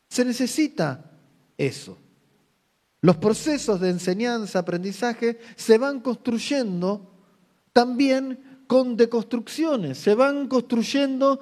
se 0.10 0.26
necesita 0.26 1.14
eso. 1.58 1.98
Los 3.00 3.16
procesos 3.16 3.80
de 3.80 3.90
enseñanza, 3.90 4.60
aprendizaje, 4.60 5.40
se 5.56 5.78
van 5.78 6.02
construyendo 6.02 7.10
también 7.72 8.64
con 8.68 8.98
deconstrucciones, 8.98 9.98
se 9.98 10.14
van 10.14 10.50
construyendo 10.50 11.40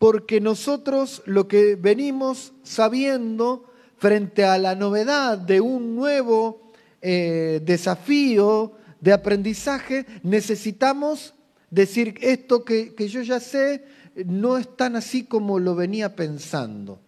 porque 0.00 0.40
nosotros 0.40 1.22
lo 1.24 1.46
que 1.46 1.76
venimos 1.76 2.52
sabiendo 2.64 3.72
frente 3.96 4.44
a 4.44 4.58
la 4.58 4.74
novedad 4.74 5.38
de 5.38 5.60
un 5.60 5.94
nuevo 5.94 6.72
eh, 7.00 7.62
desafío 7.64 8.72
de 9.00 9.12
aprendizaje, 9.12 10.04
necesitamos 10.24 11.32
decir 11.70 12.18
esto 12.22 12.64
que, 12.64 12.92
que 12.92 13.06
yo 13.06 13.22
ya 13.22 13.38
sé 13.38 13.84
no 14.24 14.56
es 14.56 14.76
tan 14.76 14.96
así 14.96 15.24
como 15.24 15.58
lo 15.58 15.74
venía 15.74 16.16
pensando. 16.16 17.00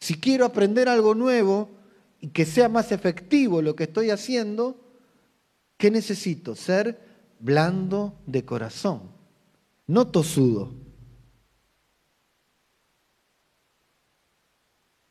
Si 0.00 0.14
quiero 0.14 0.44
aprender 0.44 0.88
algo 0.88 1.14
nuevo 1.14 1.70
y 2.20 2.28
que 2.28 2.44
sea 2.44 2.68
más 2.68 2.92
efectivo 2.92 3.62
lo 3.62 3.76
que 3.76 3.84
estoy 3.84 4.10
haciendo, 4.10 4.80
¿qué 5.76 5.90
necesito? 5.90 6.56
Ser 6.56 7.00
blando 7.38 8.18
de 8.26 8.44
corazón, 8.44 9.02
no 9.86 10.08
tosudo. 10.08 10.72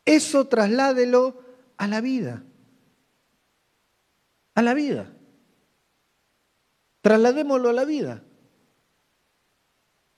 Eso 0.06 0.48
trasládelo 0.48 1.42
a 1.78 1.88
la 1.88 2.02
vida. 2.02 2.44
A 4.56 4.62
la 4.62 4.74
vida. 4.74 5.14
Trasladémoslo 7.02 7.70
a 7.70 7.74
la 7.74 7.86
vida. 7.86 8.24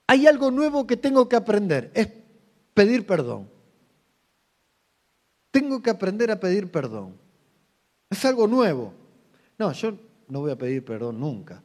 Hay 0.08 0.28
algo 0.28 0.52
nuevo 0.52 0.86
que 0.86 0.98
tengo 0.98 1.28
que 1.28 1.36
aprender, 1.36 1.92
es 1.94 2.10
pedir 2.74 3.06
perdón. 3.06 3.50
Tengo 5.52 5.82
que 5.82 5.90
aprender 5.90 6.32
a 6.32 6.40
pedir 6.40 6.72
perdón. 6.72 7.16
Es 8.10 8.24
algo 8.26 8.48
nuevo. 8.48 8.94
No, 9.58 9.72
yo 9.72 9.98
no 10.28 10.42
voy 10.42 10.52
a 10.52 10.58
pedir 10.58 10.84
perdón 10.84 11.20
nunca. 11.20 11.64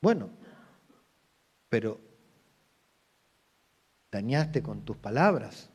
Bueno, 0.00 0.30
pero 1.68 1.98
dañaste 4.10 4.62
con 4.62 4.82
tus 4.82 4.96
palabras, 4.96 5.68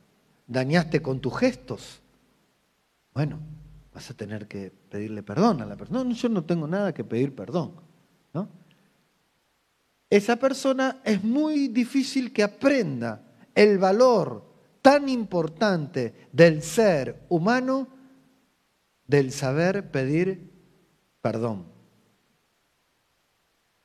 dañaste 0.48 1.02
con 1.02 1.20
tus 1.20 1.38
gestos. 1.38 2.02
Bueno, 3.14 3.40
vas 3.94 4.10
a 4.10 4.14
tener 4.14 4.48
que 4.48 4.72
pedirle 4.90 5.22
perdón 5.24 5.62
a 5.62 5.66
la 5.66 5.76
persona. 5.76 6.04
No, 6.04 6.12
yo 6.12 6.30
no 6.30 6.44
tengo 6.44 6.68
nada 6.68 6.94
que 6.94 7.04
pedir 7.04 7.36
perdón. 7.36 7.74
¿no? 8.34 8.48
Esa 10.14 10.36
persona 10.36 11.02
es 11.04 11.24
muy 11.24 11.70
difícil 11.70 12.32
que 12.32 12.44
aprenda 12.44 13.20
el 13.56 13.80
valor 13.80 14.46
tan 14.80 15.10
importante 15.10 16.28
del 16.32 16.62
ser 16.62 17.26
humano, 17.30 17.88
del 19.08 19.32
saber 19.32 19.90
pedir 19.90 20.52
perdón. 21.20 21.66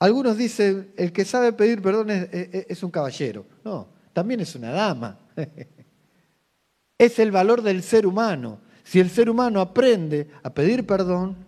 Algunos 0.00 0.36
dicen, 0.36 0.92
el 0.98 1.14
que 1.14 1.24
sabe 1.24 1.54
pedir 1.54 1.80
perdón 1.80 2.10
es, 2.10 2.82
un 2.82 2.90
caballero. 2.90 3.46
No, 3.64 3.88
también 4.12 4.40
es 4.40 4.54
una 4.54 4.70
dama. 4.70 5.18
es 6.98 7.18
el 7.18 7.30
valor 7.30 7.62
del 7.62 7.82
ser 7.82 8.06
humano. 8.06 8.60
Si 8.84 9.00
el 9.00 9.08
ser 9.08 9.30
humano 9.30 9.62
aprende 9.62 10.28
a 10.42 10.52
pedir 10.52 10.86
perdón, 10.86 11.38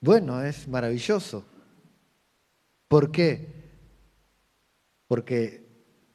bueno, 0.00 0.42
es 0.42 0.66
maravilloso. 0.66 1.44
¿Por 2.88 3.12
qué? 3.12 3.65
Porque 5.08 5.66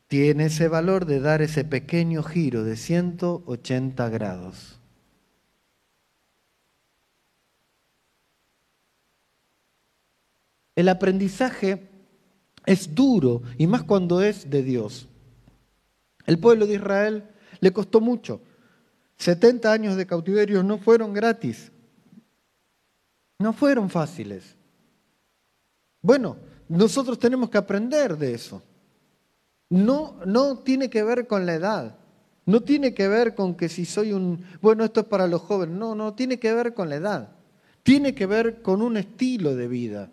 tiene 0.07 0.45
ese 0.45 0.67
valor 0.67 1.05
de 1.05 1.19
dar 1.19 1.41
ese 1.41 1.63
pequeño 1.63 2.23
giro 2.23 2.63
de 2.63 2.75
180 2.75 4.09
grados. 4.09 4.79
El 10.75 10.89
aprendizaje 10.89 11.89
es 12.65 12.93
duro 12.93 13.41
y 13.57 13.67
más 13.67 13.83
cuando 13.83 14.21
es 14.21 14.49
de 14.49 14.63
Dios. 14.63 15.07
El 16.25 16.39
pueblo 16.39 16.67
de 16.67 16.75
Israel 16.75 17.29
le 17.59 17.71
costó 17.71 18.01
mucho. 18.01 18.41
70 19.17 19.71
años 19.71 19.95
de 19.95 20.07
cautiverio 20.07 20.63
no 20.63 20.77
fueron 20.77 21.13
gratis. 21.13 21.71
No 23.39 23.53
fueron 23.53 23.89
fáciles. 23.89 24.55
Bueno, 26.01 26.37
nosotros 26.67 27.19
tenemos 27.19 27.49
que 27.49 27.57
aprender 27.57 28.17
de 28.17 28.33
eso. 28.33 28.61
No, 29.71 30.19
no 30.25 30.59
tiene 30.59 30.91
que 30.91 31.01
ver 31.01 31.25
con 31.25 31.47
la 31.47 31.55
edad. 31.55 31.95
No 32.45 32.61
tiene 32.61 32.93
que 32.93 33.07
ver 33.07 33.33
con 33.33 33.55
que 33.55 33.69
si 33.69 33.85
soy 33.85 34.13
un, 34.13 34.45
bueno, 34.61 34.83
esto 34.83 34.99
es 34.99 35.05
para 35.07 35.25
los 35.25 35.41
jóvenes. 35.41 35.75
No, 35.75 35.95
no, 35.95 36.13
tiene 36.13 36.37
que 36.39 36.53
ver 36.53 36.75
con 36.75 36.89
la 36.89 36.97
edad. 36.97 37.29
Tiene 37.81 38.13
que 38.13 38.27
ver 38.27 38.61
con 38.61 38.83
un 38.83 38.97
estilo 38.97 39.55
de 39.55 39.67
vida 39.67 40.11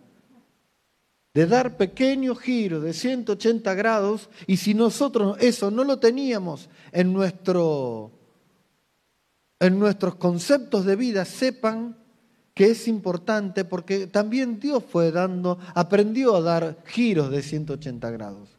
de 1.33 1.45
dar 1.45 1.77
pequeños 1.77 2.39
giros 2.39 2.83
de 2.83 2.93
180 2.93 3.73
grados 3.75 4.29
y 4.47 4.57
si 4.57 4.73
nosotros 4.73 5.37
eso 5.39 5.69
no 5.71 5.83
lo 5.83 5.99
teníamos 5.99 6.69
en, 6.91 7.13
nuestro, 7.13 8.11
en 9.59 9.77
nuestros 9.77 10.15
conceptos 10.15 10.85
de 10.85 10.95
vida, 10.95 11.25
sepan 11.25 11.97
que 12.53 12.71
es 12.71 12.87
importante 12.87 13.63
porque 13.63 14.07
también 14.07 14.59
Dios 14.59 14.83
fue 14.83 15.11
dando, 15.11 15.59
aprendió 15.75 16.35
a 16.35 16.41
dar 16.41 16.83
giros 16.85 17.29
de 17.29 17.41
180 17.41 18.09
grados. 18.09 18.58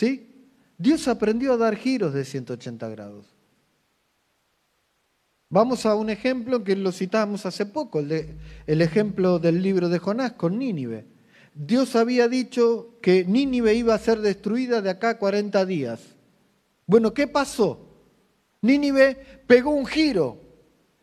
¿Sí? 0.00 0.48
Dios 0.78 1.08
aprendió 1.08 1.52
a 1.52 1.58
dar 1.58 1.76
giros 1.76 2.14
de 2.14 2.24
180 2.24 2.88
grados. 2.88 3.26
Vamos 5.50 5.84
a 5.84 5.94
un 5.94 6.08
ejemplo 6.08 6.64
que 6.64 6.74
lo 6.74 6.90
citamos 6.90 7.44
hace 7.44 7.66
poco, 7.66 7.98
el, 7.98 8.38
el, 8.66 8.80
ejemplo 8.80 9.38
del 9.38 9.62
libro 9.62 9.90
de 9.90 9.98
Jonás 9.98 10.32
con 10.32 10.58
Nínive. 10.58 11.04
Dios 11.52 11.96
había 11.96 12.28
dicho 12.28 12.96
que 13.02 13.26
Nínive 13.26 13.74
iba 13.74 13.92
a 13.92 13.98
ser 13.98 14.22
destruida 14.22 14.80
de 14.80 14.88
acá 14.88 15.10
a 15.10 15.18
40 15.18 15.66
días. 15.66 16.00
Bueno, 16.86 17.12
¿qué 17.12 17.26
pasó? 17.26 17.86
Nínive 18.62 19.42
pegó 19.46 19.72
un 19.72 19.84
giro 19.84 20.40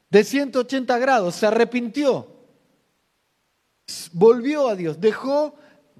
de 0.09 0.23
180 0.23 0.97
grados, 0.97 1.35
se 1.35 1.45
arrepintió, 1.45 2.27
volvió 4.13 4.69
a 4.69 4.75
Dios, 4.75 4.99
dejó, 4.99 5.53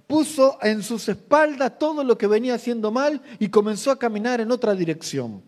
puso 0.07 0.57
en 0.61 0.81
sus 0.81 1.09
espaldas 1.09 1.77
todo 1.77 2.03
lo 2.03 2.17
que 2.17 2.27
venía 2.27 2.55
haciendo 2.55 2.91
mal 2.91 3.21
y 3.39 3.49
comenzó 3.49 3.91
a 3.91 3.99
caminar 3.99 4.39
en 4.39 4.51
otra 4.51 4.73
dirección, 4.73 5.43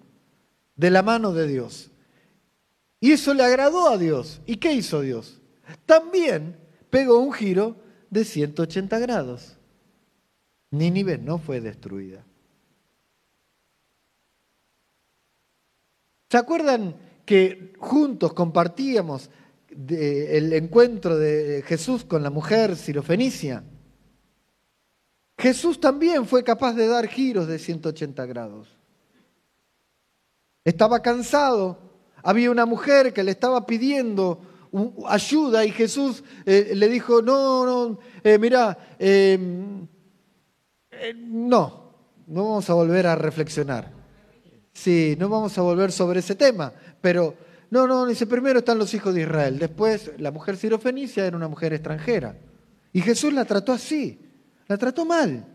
de 0.75 0.91
la 0.91 1.01
mano 1.01 1.33
de 1.33 1.47
Dios. 1.47 1.89
Y 2.99 3.13
eso 3.13 3.33
le 3.33 3.43
agradó 3.43 3.89
a 3.89 3.97
Dios. 3.97 4.41
¿Y 4.45 4.57
qué 4.57 4.73
hizo 4.73 5.01
Dios? 5.01 5.39
También 5.85 6.57
pegó 6.89 7.19
un 7.19 7.31
giro 7.31 7.77
de 8.09 8.25
180 8.25 8.99
grados. 8.99 9.55
Nínive 10.71 11.17
no 11.17 11.37
fue 11.39 11.61
destruida. 11.61 12.25
¿Se 16.29 16.37
acuerdan 16.37 16.95
que 17.25 17.73
juntos 17.79 18.33
compartíamos 18.33 19.29
el 19.69 20.53
encuentro 20.53 21.17
de 21.17 21.63
Jesús 21.65 22.03
con 22.03 22.21
la 22.21 22.29
mujer 22.29 22.75
sirofenicia? 22.75 23.63
Jesús 25.39 25.79
también 25.79 26.25
fue 26.25 26.43
capaz 26.43 26.73
de 26.73 26.87
dar 26.87 27.07
giros 27.07 27.47
de 27.47 27.57
180 27.57 28.25
grados. 28.27 28.67
Estaba 30.63 31.01
cansado 31.01 31.89
había 32.23 32.51
una 32.51 32.65
mujer 32.65 33.13
que 33.13 33.23
le 33.23 33.31
estaba 33.31 33.65
pidiendo 33.65 34.41
ayuda 35.07 35.65
y 35.65 35.71
Jesús 35.71 36.23
eh, 36.45 36.73
le 36.75 36.89
dijo, 36.89 37.21
no, 37.21 37.65
no, 37.65 37.99
eh, 38.23 38.37
mira, 38.37 38.77
em, 38.99 39.87
eh, 40.91 41.13
no, 41.15 41.93
no 42.27 42.43
vamos 42.43 42.69
a 42.69 42.73
volver 42.73 43.07
a 43.07 43.15
reflexionar. 43.15 43.91
Sí, 44.73 45.15
no 45.17 45.29
vamos 45.29 45.57
a 45.57 45.61
volver 45.61 45.91
sobre 45.91 46.19
ese 46.19 46.35
tema, 46.35 46.71
pero 47.01 47.35
no, 47.71 47.87
no, 47.87 48.05
dice, 48.05 48.27
primero 48.27 48.59
están 48.59 48.77
los 48.77 48.93
hijos 48.93 49.13
de 49.13 49.21
Israel, 49.21 49.57
después 49.57 50.11
la 50.17 50.31
mujer 50.31 50.57
sirofenicia 50.57 51.25
era 51.25 51.37
una 51.37 51.47
mujer 51.47 51.73
extranjera. 51.73 52.37
Y 52.93 53.01
Jesús 53.01 53.33
la 53.33 53.45
trató 53.45 53.71
así, 53.73 54.19
la 54.69 54.77
trató 54.77 55.05
mal. 55.05 55.45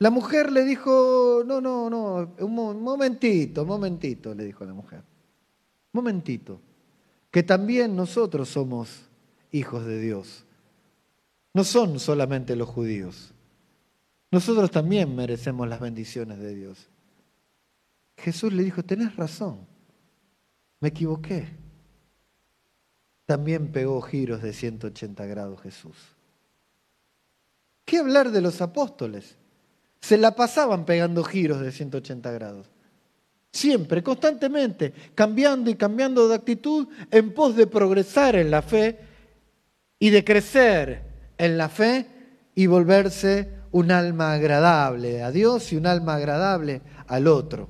La 0.00 0.10
mujer 0.10 0.50
le 0.50 0.64
dijo, 0.64 1.44
no, 1.46 1.60
no, 1.60 1.88
no, 1.88 2.34
un 2.40 2.82
momentito, 2.82 3.64
momentito, 3.64 4.34
le 4.34 4.44
dijo 4.44 4.64
la 4.64 4.74
mujer 4.74 5.14
momentito, 5.94 6.60
que 7.30 7.42
también 7.42 7.96
nosotros 7.96 8.50
somos 8.50 9.08
hijos 9.52 9.86
de 9.86 10.00
Dios. 10.00 10.44
No 11.54 11.64
son 11.64 11.98
solamente 11.98 12.56
los 12.56 12.68
judíos. 12.68 13.32
Nosotros 14.30 14.70
también 14.70 15.14
merecemos 15.14 15.68
las 15.68 15.80
bendiciones 15.80 16.38
de 16.40 16.54
Dios. 16.54 16.88
Jesús 18.16 18.52
le 18.52 18.64
dijo, 18.64 18.82
tenés 18.82 19.16
razón, 19.16 19.60
me 20.80 20.88
equivoqué. 20.88 21.48
También 23.24 23.70
pegó 23.70 24.00
giros 24.02 24.42
de 24.42 24.52
180 24.52 25.24
grados 25.26 25.62
Jesús. 25.62 26.13
¿Qué 27.84 27.98
hablar 27.98 28.30
de 28.30 28.40
los 28.40 28.60
apóstoles? 28.60 29.36
Se 30.00 30.16
la 30.16 30.34
pasaban 30.34 30.84
pegando 30.84 31.22
giros 31.24 31.60
de 31.60 31.72
180 31.72 32.30
grados. 32.32 32.66
Siempre, 33.52 34.02
constantemente, 34.02 34.92
cambiando 35.14 35.70
y 35.70 35.76
cambiando 35.76 36.28
de 36.28 36.34
actitud 36.34 36.88
en 37.10 37.32
pos 37.32 37.56
de 37.56 37.66
progresar 37.66 38.36
en 38.36 38.50
la 38.50 38.62
fe 38.62 38.98
y 39.98 40.10
de 40.10 40.24
crecer 40.24 41.02
en 41.38 41.56
la 41.56 41.68
fe 41.68 42.06
y 42.54 42.66
volverse 42.66 43.50
un 43.70 43.90
alma 43.90 44.32
agradable 44.32 45.22
a 45.22 45.30
Dios 45.30 45.72
y 45.72 45.76
un 45.76 45.86
alma 45.86 46.16
agradable 46.16 46.82
al 47.06 47.26
otro, 47.26 47.68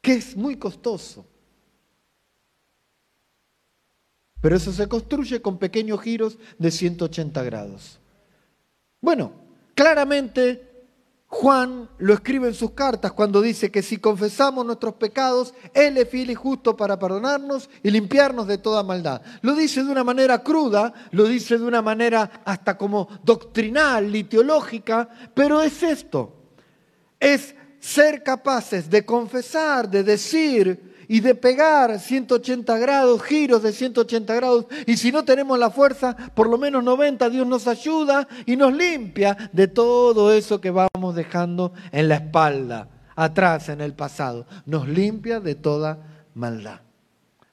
que 0.00 0.14
es 0.14 0.36
muy 0.36 0.56
costoso. 0.56 1.26
Pero 4.40 4.56
eso 4.56 4.72
se 4.72 4.88
construye 4.88 5.40
con 5.40 5.58
pequeños 5.58 6.00
giros 6.00 6.38
de 6.58 6.70
180 6.70 7.42
grados. 7.44 8.01
Bueno, 9.02 9.32
claramente 9.74 10.86
Juan 11.26 11.88
lo 11.98 12.14
escribe 12.14 12.46
en 12.46 12.54
sus 12.54 12.70
cartas 12.70 13.12
cuando 13.12 13.42
dice 13.42 13.70
que 13.70 13.82
si 13.82 13.96
confesamos 13.96 14.64
nuestros 14.64 14.94
pecados, 14.94 15.54
Él 15.74 15.98
es 15.98 16.08
fiel 16.08 16.30
y 16.30 16.36
justo 16.36 16.76
para 16.76 16.98
perdonarnos 16.98 17.68
y 17.82 17.90
limpiarnos 17.90 18.46
de 18.46 18.58
toda 18.58 18.84
maldad. 18.84 19.20
Lo 19.40 19.56
dice 19.56 19.82
de 19.82 19.90
una 19.90 20.04
manera 20.04 20.44
cruda, 20.44 20.94
lo 21.10 21.24
dice 21.24 21.58
de 21.58 21.64
una 21.64 21.82
manera 21.82 22.42
hasta 22.44 22.78
como 22.78 23.08
doctrinal 23.24 24.14
y 24.14 24.22
teológica, 24.22 25.08
pero 25.34 25.60
es 25.62 25.82
esto, 25.82 26.36
es 27.18 27.56
ser 27.80 28.22
capaces 28.22 28.88
de 28.88 29.04
confesar, 29.04 29.90
de 29.90 30.04
decir, 30.04 30.91
y 31.12 31.20
de 31.20 31.34
pegar 31.34 32.00
180 32.00 32.78
grados, 32.78 33.22
giros 33.22 33.62
de 33.62 33.70
180 33.72 34.34
grados. 34.34 34.64
Y 34.86 34.96
si 34.96 35.12
no 35.12 35.26
tenemos 35.26 35.58
la 35.58 35.70
fuerza, 35.70 36.16
por 36.34 36.48
lo 36.48 36.56
menos 36.56 36.82
90, 36.82 37.28
Dios 37.28 37.46
nos 37.46 37.68
ayuda 37.68 38.26
y 38.46 38.56
nos 38.56 38.72
limpia 38.72 39.50
de 39.52 39.68
todo 39.68 40.32
eso 40.32 40.58
que 40.58 40.70
vamos 40.70 41.14
dejando 41.14 41.74
en 41.90 42.08
la 42.08 42.14
espalda, 42.14 42.88
atrás, 43.14 43.68
en 43.68 43.82
el 43.82 43.92
pasado. 43.92 44.46
Nos 44.64 44.88
limpia 44.88 45.38
de 45.38 45.54
toda 45.54 46.26
maldad. 46.32 46.80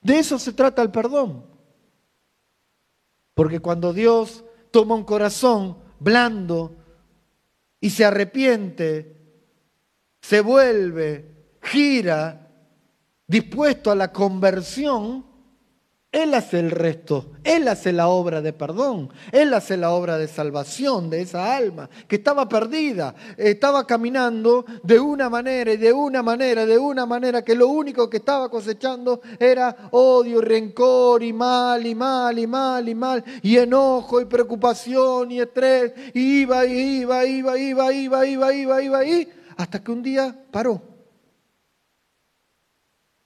De 0.02 0.19
eso 0.19 0.39
se 0.39 0.54
trata 0.54 0.82
el 0.82 0.91
perdón. 0.91 1.43
Porque 3.34 3.60
cuando 3.60 3.91
Dios 3.91 4.45
toma 4.72 4.95
un 4.95 5.04
corazón 5.04 5.80
blando 6.00 6.78
y 7.82 7.89
se 7.89 8.06
arrepiente 8.06 9.17
se 10.22 10.39
vuelve, 10.39 11.30
gira, 11.62 12.48
dispuesto 13.30 13.92
a 13.92 13.96
la 13.96 14.12
conversión, 14.12 15.24
Él 16.12 16.34
hace 16.34 16.58
el 16.60 16.72
resto, 16.72 17.34
Él 17.44 17.68
hace 17.68 17.94
la 17.94 18.08
obra 18.08 18.42
de 18.42 18.54
perdón, 18.54 19.12
Él 19.32 19.54
hace 19.54 19.78
la 19.78 19.92
obra 19.92 20.18
de 20.18 20.28
salvación 20.28 21.12
de 21.12 21.22
esa 21.22 21.56
alma 21.56 21.92
que 22.08 22.15
estaba 22.15 22.50
perdida, 22.50 23.13
estaba 23.38 23.86
caminando 23.86 24.65
de 24.82 25.00
una 25.00 25.30
manera 25.30 25.72
y 25.72 25.78
de 25.78 25.94
una 25.94 26.24
manera, 26.24 26.65
de 26.65 26.80
una 26.80 27.06
manera 27.06 27.44
que 27.44 27.54
lo 27.54 27.68
único 27.68 28.10
que 28.10 28.18
estaba 28.18 28.50
cosechando 28.50 29.22
era 29.38 29.89
odio, 29.92 30.42
rencor 30.42 31.22
y 31.22 31.32
mal 31.32 31.86
y 31.86 31.94
mal 31.94 32.39
y 32.39 32.48
mal 32.48 32.89
y 32.89 32.96
mal 32.96 33.24
y 33.44 33.58
enojo 33.58 34.20
y 34.20 34.26
preocupación 34.26 35.32
y 35.32 35.39
estrés. 35.39 35.94
Iba 36.15 36.65
y 36.65 37.02
iba, 37.02 37.24
iba, 37.26 37.60
iba, 37.60 37.94
iba, 37.94 38.26
iba, 38.26 38.54
iba, 38.54 38.82
iba, 38.82 39.06
y 39.06 39.30
hasta 39.56 39.84
que 39.84 39.92
un 39.92 40.02
día 40.02 40.36
paró 40.50 40.88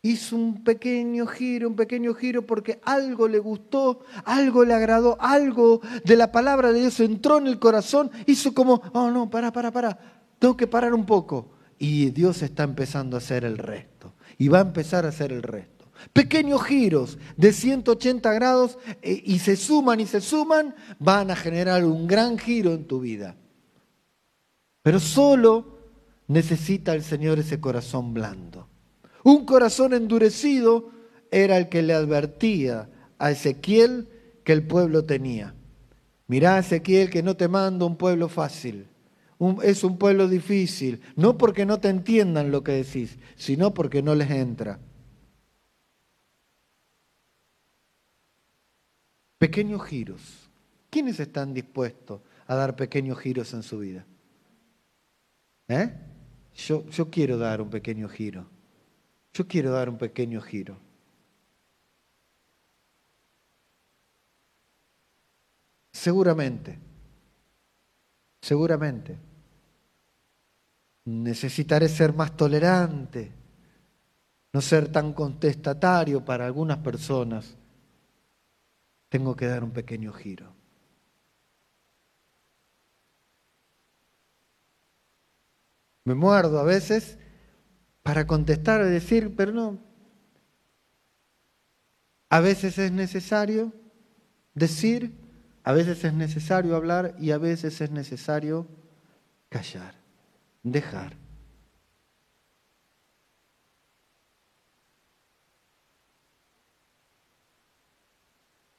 hizo 0.04 0.36
un 0.36 0.64
pequeño 0.66 1.26
giro, 1.26 1.70
un 1.70 1.78
pequeño 1.78 2.14
giro 2.14 2.46
porque 2.46 2.80
algo 2.84 3.28
le 3.30 3.40
gustó, 3.40 4.02
algo 4.26 4.66
le 4.66 4.74
agradó, 4.74 5.18
algo 5.20 5.82
de 6.04 6.18
la 6.18 6.32
palabra 6.32 6.74
de 6.74 6.82
Dios 6.82 7.00
entró 7.00 7.38
en 7.38 7.48
el 7.48 7.58
corazón, 7.58 8.12
hizo 8.28 8.54
como, 8.54 8.82
oh 8.92 9.10
no, 9.10 9.30
para, 9.30 9.52
para, 9.54 9.72
para, 9.72 9.98
tengo 10.38 10.58
que 10.58 10.68
parar 10.68 10.94
un 10.94 11.06
poco. 11.06 11.54
Y 11.80 12.12
Dios 12.12 12.44
está 12.44 12.64
empezando 12.64 13.16
a 13.16 13.20
hacer 13.20 13.46
el 13.46 13.58
resto. 13.58 14.14
Y 14.38 14.50
va 14.50 14.60
a 14.60 14.64
empezar 14.64 15.06
a 15.06 15.10
hacer 15.10 15.32
el 15.32 15.42
resto. 15.42 15.86
Pequeños 16.12 16.64
giros 16.64 17.18
de 17.38 17.54
180 17.54 18.34
grados 18.34 18.78
eh, 19.02 19.24
y 19.26 19.40
se 19.40 19.56
suman 19.56 20.02
y 20.02 20.06
se 20.06 20.20
suman, 20.20 20.76
van 21.00 21.32
a 21.32 21.36
generar 21.36 21.86
un 21.86 22.08
gran 22.08 22.38
giro 22.38 22.74
en 22.74 22.86
tu 22.86 23.00
vida. 23.00 23.38
Pero 24.82 25.00
solo 25.00 25.78
necesita 26.28 26.94
el 26.94 27.04
Señor 27.04 27.40
ese 27.40 27.62
corazón 27.62 28.14
blando. 28.14 28.68
Un 29.24 29.46
corazón 29.46 29.94
endurecido 29.94 30.92
era 31.32 31.58
el 31.58 31.70
que 31.70 31.82
le 31.82 31.94
advertía 31.94 32.90
a 33.18 33.32
Ezequiel 33.32 34.08
que 34.44 34.54
el 34.54 34.68
pueblo 34.68 35.06
tenía. 35.06 35.56
Mirá, 36.28 36.60
Ezequiel, 36.60 37.10
que 37.10 37.24
no 37.24 37.36
te 37.36 37.48
mando 37.48 37.86
un 37.86 37.98
pueblo 37.98 38.28
fácil. 38.28 38.88
es 39.64 39.84
un 39.84 39.98
pueblo 39.98 40.28
difícil. 40.28 41.02
No 41.16 41.38
porque 41.38 41.66
no 41.66 41.80
te 41.80 41.90
entiendan 41.90 42.52
lo 42.52 42.64
que 42.64 42.74
decís, 42.74 43.18
sino 43.36 43.74
porque 43.74 44.02
no 44.02 44.16
les 44.16 44.30
entra. 44.30 44.80
Pequeños 49.38 49.84
giros. 49.84 50.50
¿Quiénes 50.90 51.20
están 51.20 51.54
dispuestos 51.54 52.22
a 52.48 52.56
dar 52.56 52.76
pequeños 52.76 53.20
giros 53.20 53.54
en 53.54 53.64
su 53.64 53.80
vida? 53.80 54.06
¿Eh? 55.68 55.92
Yo, 56.56 56.86
yo 56.90 57.10
quiero 57.10 57.38
dar 57.38 57.62
un 57.62 57.70
pequeño 57.70 58.08
giro. 58.08 58.53
Yo 59.34 59.48
quiero 59.48 59.72
dar 59.72 59.90
un 59.90 59.98
pequeño 59.98 60.42
giro. 60.42 60.78
Seguramente, 65.92 66.78
seguramente, 68.42 69.18
necesitaré 71.06 71.88
ser 71.90 72.14
más 72.14 72.36
tolerante, 72.36 73.32
no 74.52 74.62
ser 74.62 74.92
tan 74.92 75.14
contestatario 75.14 76.24
para 76.24 76.46
algunas 76.46 76.78
personas. 76.80 77.56
Tengo 79.10 79.36
que 79.36 79.48
dar 79.48 79.64
un 79.64 79.72
pequeño 79.72 80.12
giro. 80.14 80.54
Me 86.06 86.16
muerdo 86.16 86.60
a 86.60 86.64
veces 86.64 87.18
para 88.04 88.28
contestar 88.28 88.82
y 88.82 88.90
decir, 88.90 89.34
pero 89.36 89.54
no. 89.54 89.80
A 92.30 92.42
veces 92.42 92.78
es 92.78 92.92
necesario 92.92 93.72
decir, 94.54 95.14
a 95.64 95.72
veces 95.72 96.04
es 96.04 96.14
necesario 96.14 96.76
hablar 96.76 97.16
y 97.20 97.32
a 97.32 97.38
veces 97.38 97.80
es 97.80 97.92
necesario 97.92 98.68
callar, 99.50 99.96
dejar. 100.64 101.16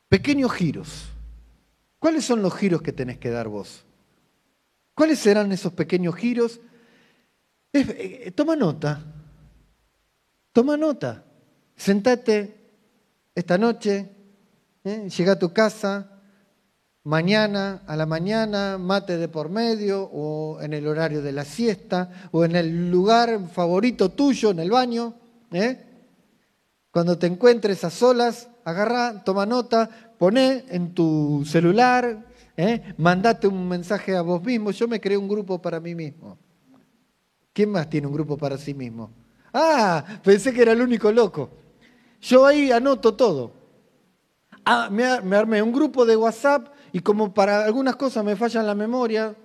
Pequeños 0.08 0.52
giros. 0.52 1.08
¿Cuáles 1.98 2.24
son 2.24 2.42
los 2.42 2.54
giros 2.54 2.82
que 2.82 2.92
tenés 2.92 3.18
que 3.18 3.30
dar 3.30 3.48
vos? 3.48 3.84
¿Cuáles 4.94 5.18
serán 5.18 5.50
esos 5.50 5.72
pequeños 5.72 6.14
giros? 6.14 6.60
Eh, 7.76 8.30
toma 8.36 8.54
nota. 8.54 9.02
Toma 10.52 10.76
nota. 10.76 11.24
Sentate 11.74 12.54
esta 13.34 13.58
noche, 13.58 14.08
¿eh? 14.84 15.08
llega 15.10 15.32
a 15.32 15.38
tu 15.40 15.52
casa, 15.52 16.20
mañana 17.02 17.82
a 17.88 17.96
la 17.96 18.06
mañana, 18.06 18.78
mate 18.78 19.16
de 19.16 19.26
por 19.26 19.48
medio, 19.48 20.04
o 20.04 20.60
en 20.60 20.72
el 20.72 20.86
horario 20.86 21.20
de 21.20 21.32
la 21.32 21.44
siesta, 21.44 22.28
o 22.30 22.44
en 22.44 22.54
el 22.54 22.92
lugar 22.92 23.48
favorito 23.48 24.10
tuyo, 24.10 24.52
en 24.52 24.60
el 24.60 24.70
baño. 24.70 25.14
¿eh? 25.50 25.84
Cuando 26.92 27.18
te 27.18 27.26
encuentres 27.26 27.82
a 27.82 27.90
solas, 27.90 28.48
agarra, 28.64 29.24
toma 29.24 29.46
nota, 29.46 29.90
poné 30.16 30.64
en 30.68 30.94
tu 30.94 31.44
celular, 31.44 32.24
mandate 32.98 33.48
un 33.48 33.66
mensaje 33.66 34.14
a 34.14 34.22
vos 34.22 34.40
mismo. 34.44 34.70
Yo 34.70 34.86
me 34.86 35.00
creé 35.00 35.16
un 35.16 35.26
grupo 35.26 35.60
para 35.60 35.80
mí 35.80 35.96
mismo. 35.96 36.38
¿Quién 37.54 37.70
más 37.70 37.88
tiene 37.88 38.08
un 38.08 38.12
grupo 38.12 38.36
para 38.36 38.58
sí 38.58 38.74
mismo? 38.74 39.10
Ah, 39.52 40.04
pensé 40.24 40.52
que 40.52 40.62
era 40.62 40.72
el 40.72 40.82
único 40.82 41.12
loco. 41.12 41.50
Yo 42.20 42.44
ahí 42.44 42.72
anoto 42.72 43.14
todo. 43.14 43.52
Ah, 44.64 44.88
me, 44.90 45.04
armé 45.04 45.62
un 45.62 45.72
grupo 45.72 46.04
de 46.04 46.16
WhatsApp 46.16 46.74
y 46.92 46.98
como 46.98 47.32
para 47.32 47.64
algunas 47.64 47.94
cosas 47.94 48.24
me 48.24 48.34
fallan 48.34 48.66
la 48.66 48.74
memoria, 48.74 49.36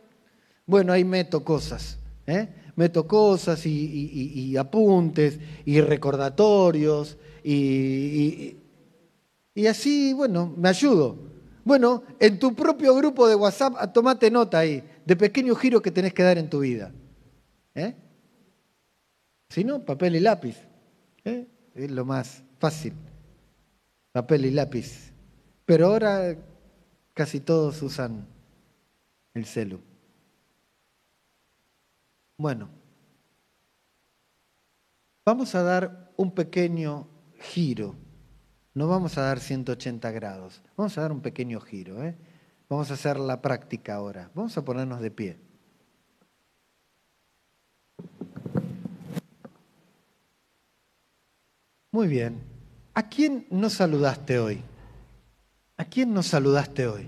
bueno, 0.65 0.91
ahí 0.91 1.03
meto 1.03 1.43
cosas. 1.43 1.99
¿eh? 2.25 2.49
Meto 2.75 3.07
cosas 3.07 3.63
y, 3.67 4.57
apuntes 4.57 5.39
y 5.65 5.79
recordatorios 5.79 7.15
y, 7.43 8.57
y 9.53 9.67
así, 9.67 10.13
bueno, 10.13 10.51
me 10.57 10.69
ayudo. 10.69 11.15
Bueno, 11.63 12.01
en 12.19 12.39
tu 12.39 12.55
propio 12.55 12.95
grupo 12.95 13.27
de 13.27 13.35
WhatsApp, 13.35 13.93
tomate 13.93 14.31
nota 14.31 14.59
ahí 14.59 14.83
de 15.05 15.15
pequeños 15.15 15.59
giros 15.59 15.83
que 15.83 15.91
tenés 15.91 16.13
que 16.15 16.23
dar 16.23 16.39
en 16.39 16.49
tu 16.49 16.61
vida. 16.61 16.91
¿Eh? 17.75 17.95
Si 19.49 19.63
no, 19.63 19.83
papel 19.83 20.15
y 20.15 20.19
lápiz. 20.19 20.57
¿eh? 21.25 21.47
Es 21.75 21.91
lo 21.91 22.05
más 22.05 22.43
fácil. 22.59 22.93
Papel 24.11 24.45
y 24.45 24.51
lápiz. 24.51 25.11
Pero 25.65 25.87
ahora 25.87 26.35
casi 27.13 27.39
todos 27.39 27.81
usan 27.81 28.25
el 29.33 29.45
celu. 29.45 29.81
Bueno, 32.37 32.69
vamos 35.25 35.53
a 35.55 35.63
dar 35.63 36.13
un 36.15 36.33
pequeño 36.33 37.07
giro. 37.39 37.95
No 38.73 38.87
vamos 38.87 39.17
a 39.17 39.23
dar 39.23 39.39
180 39.39 40.11
grados. 40.11 40.61
Vamos 40.77 40.97
a 40.97 41.01
dar 41.01 41.11
un 41.11 41.21
pequeño 41.21 41.59
giro. 41.59 42.03
¿eh? 42.03 42.15
Vamos 42.69 42.91
a 42.91 42.93
hacer 42.93 43.19
la 43.19 43.41
práctica 43.41 43.95
ahora. 43.95 44.31
Vamos 44.33 44.57
a 44.57 44.63
ponernos 44.63 45.01
de 45.01 45.11
pie. 45.11 45.48
Muy 51.91 52.07
bien. 52.07 52.41
¿A 52.93 53.09
quién 53.09 53.47
no 53.49 53.69
saludaste 53.69 54.39
hoy? 54.39 54.61
¿A 55.77 55.85
quién 55.85 56.13
no 56.13 56.21
saludaste 56.21 56.87
hoy? 56.87 57.07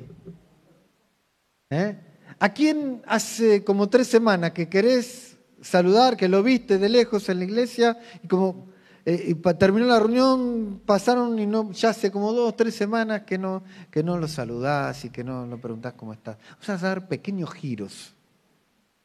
¿Eh? 1.70 1.98
¿A 2.39 2.54
quién 2.54 3.02
hace 3.06 3.63
como 3.63 3.89
tres 3.89 4.08
semanas 4.08 4.52
que 4.52 4.67
querés 4.67 5.38
saludar, 5.62 6.17
que 6.17 6.28
lo 6.28 6.41
viste 6.41 6.80
de 6.80 6.89
lejos 6.89 7.30
en 7.30 7.39
la 7.39 7.44
iglesia 7.44 8.00
y 8.24 8.28
como 8.28 8.70
eh, 9.06 9.36
terminó 9.60 9.86
la 9.86 10.00
reunión, 10.00 10.82
pasaron 10.86 11.38
y 11.38 11.46
no, 11.46 11.72
ya 11.72 11.89
hace 11.89 12.12
como 12.12 12.34
dos, 12.34 12.56
tres 12.56 12.74
semanas 12.74 13.22
que 13.22 13.38
no, 13.38 13.63
que 13.91 14.04
no 14.04 14.17
lo 14.17 14.28
saludás 14.28 15.06
y 15.06 15.10
que 15.10 15.24
no 15.24 15.46
lo 15.46 15.60
preguntás 15.60 15.94
cómo 15.94 16.13
está? 16.13 16.38
Vamos 16.54 16.70
a 16.70 16.78
dar 16.78 17.08
pequeños 17.08 17.54
giros. 17.54 18.15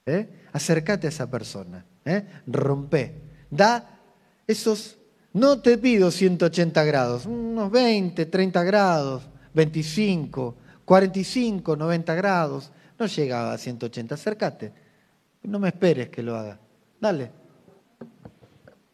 ¿eh? 0.07 0.29
Acércate 0.53 1.07
a 1.07 1.11
esa 1.11 1.31
persona. 1.31 1.85
¿eh? 2.05 2.25
Rompe. 2.47 3.21
Da 3.51 4.01
esos 4.47 4.97
no 5.37 5.61
te 5.61 5.77
pido 5.77 6.11
180 6.11 6.83
grados, 6.85 7.27
unos 7.27 7.71
20, 7.71 8.25
30 8.25 8.65
grados, 8.65 9.23
25, 9.53 10.57
45, 10.83 11.77
90 11.77 12.15
grados. 12.15 12.73
No 12.99 13.05
llega 13.05 13.53
a 13.53 13.59
180, 13.59 14.15
acércate. 14.15 14.73
No 15.43 15.59
me 15.59 15.69
esperes 15.69 16.09
que 16.09 16.23
lo 16.23 16.37
haga. 16.37 16.59
Dale. 16.99 17.31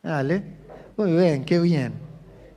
Dale. 0.03 0.43
Muy 0.97 1.13
bien, 1.13 1.45
qué 1.45 1.61
bien. 1.61 1.93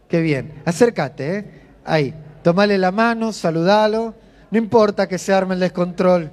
Qué 0.10 0.20
bien. 0.20 0.64
Acércate, 0.66 1.38
¿eh? 1.38 1.46
Ahí. 1.84 2.12
Tomale 2.42 2.80
la 2.80 2.92
mano, 2.92 3.32
saludalo. 3.32 4.16
No 4.50 4.58
importa 4.58 5.08
que 5.08 5.20
se 5.20 5.32
arme 5.32 5.54
el 5.54 5.60
descontrol. 5.60 6.32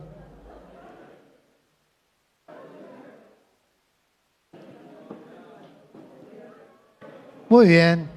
Muy 7.52 7.68
bien. 7.68 8.08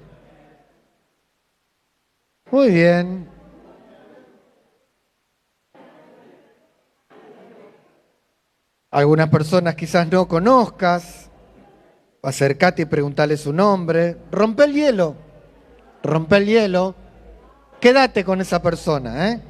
Muy 2.50 2.70
bien. 2.72 3.30
Algunas 8.92 9.28
personas 9.30 9.76
quizás 9.76 10.10
no 10.10 10.26
conozcas. 10.26 11.30
Acercate 12.24 12.84
y 12.84 12.86
preguntale 12.86 13.36
su 13.36 13.52
nombre. 13.52 14.18
Rompe 14.32 14.64
el 14.64 14.74
hielo. 14.74 15.18
Rompe 16.02 16.38
el 16.38 16.46
hielo. 16.46 16.96
Quédate 17.82 18.24
con 18.24 18.40
esa 18.40 18.62
persona, 18.62 19.32
¿eh? 19.32 19.42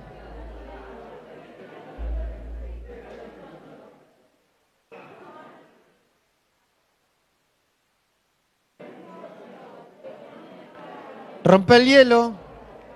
Rompe 11.45 11.75
el 11.75 11.85
hielo, 11.85 12.33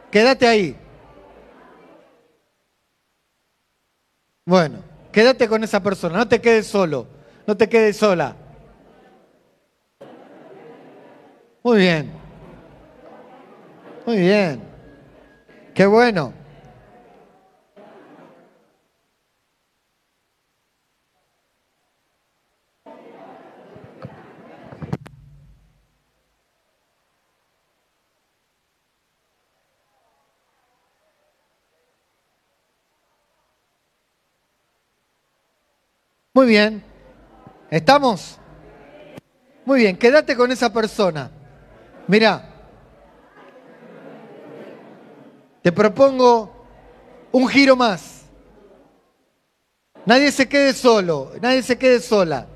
quédate 0.10 0.48
ahí. 0.48 0.76
Bueno, 4.44 4.80
quédate 5.12 5.48
con 5.48 5.64
esa 5.64 5.84
persona, 5.84 6.18
no 6.18 6.28
te 6.28 6.42
quedes 6.42 6.66
solo, 6.66 7.06
no 7.46 7.56
te 7.56 7.70
quedes 7.70 7.98
sola. 7.98 8.36
Muy 11.62 11.78
bien. 11.78 12.12
Muy 14.08 14.18
bien. 14.18 14.64
Qué 15.76 15.86
bueno. 15.86 16.34
Muy 36.39 36.47
bien. 36.47 36.82
¿Estamos? 37.69 38.39
Muy 39.65 39.82
bien, 39.82 39.97
quédate 39.97 40.38
con 40.38 40.49
esa 40.49 40.71
persona. 40.71 41.30
Mira, 42.08 42.41
te 45.62 45.69
propongo 45.69 46.49
un 47.34 47.45
giro 47.49 47.75
más. 47.75 48.21
Nadie 50.06 50.32
se 50.32 50.47
quede 50.47 50.71
solo, 50.71 51.34
nadie 51.41 51.62
se 51.62 51.78
quede 51.78 51.99
sola. 51.99 52.47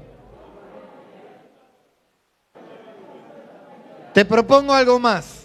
Te 4.13 4.23
propongo 4.23 4.71
algo 4.73 4.97
más, 4.97 5.41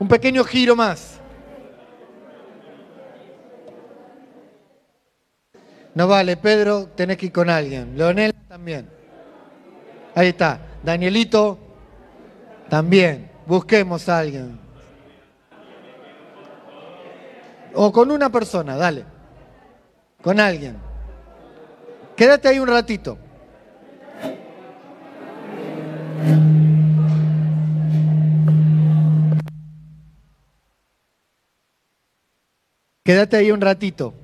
un 0.00 0.08
pequeño 0.08 0.42
giro 0.42 0.74
más. 0.74 1.09
No 5.94 6.06
vale, 6.06 6.36
Pedro, 6.36 6.86
tenés 6.88 7.16
que 7.16 7.26
ir 7.26 7.32
con 7.32 7.50
alguien. 7.50 7.96
Leonel 7.96 8.32
también. 8.48 8.88
Ahí 10.14 10.28
está. 10.28 10.60
Danielito 10.82 11.58
también. 12.68 13.30
Busquemos 13.46 14.08
a 14.08 14.18
alguien. 14.18 14.58
O 17.74 17.92
con 17.92 18.10
una 18.10 18.30
persona, 18.30 18.76
dale. 18.76 19.04
Con 20.22 20.38
alguien. 20.38 20.76
Quédate 22.16 22.48
ahí 22.48 22.58
un 22.58 22.68
ratito. 22.68 23.18
Quédate 33.02 33.36
ahí 33.38 33.50
un 33.50 33.60
ratito. 33.60 34.14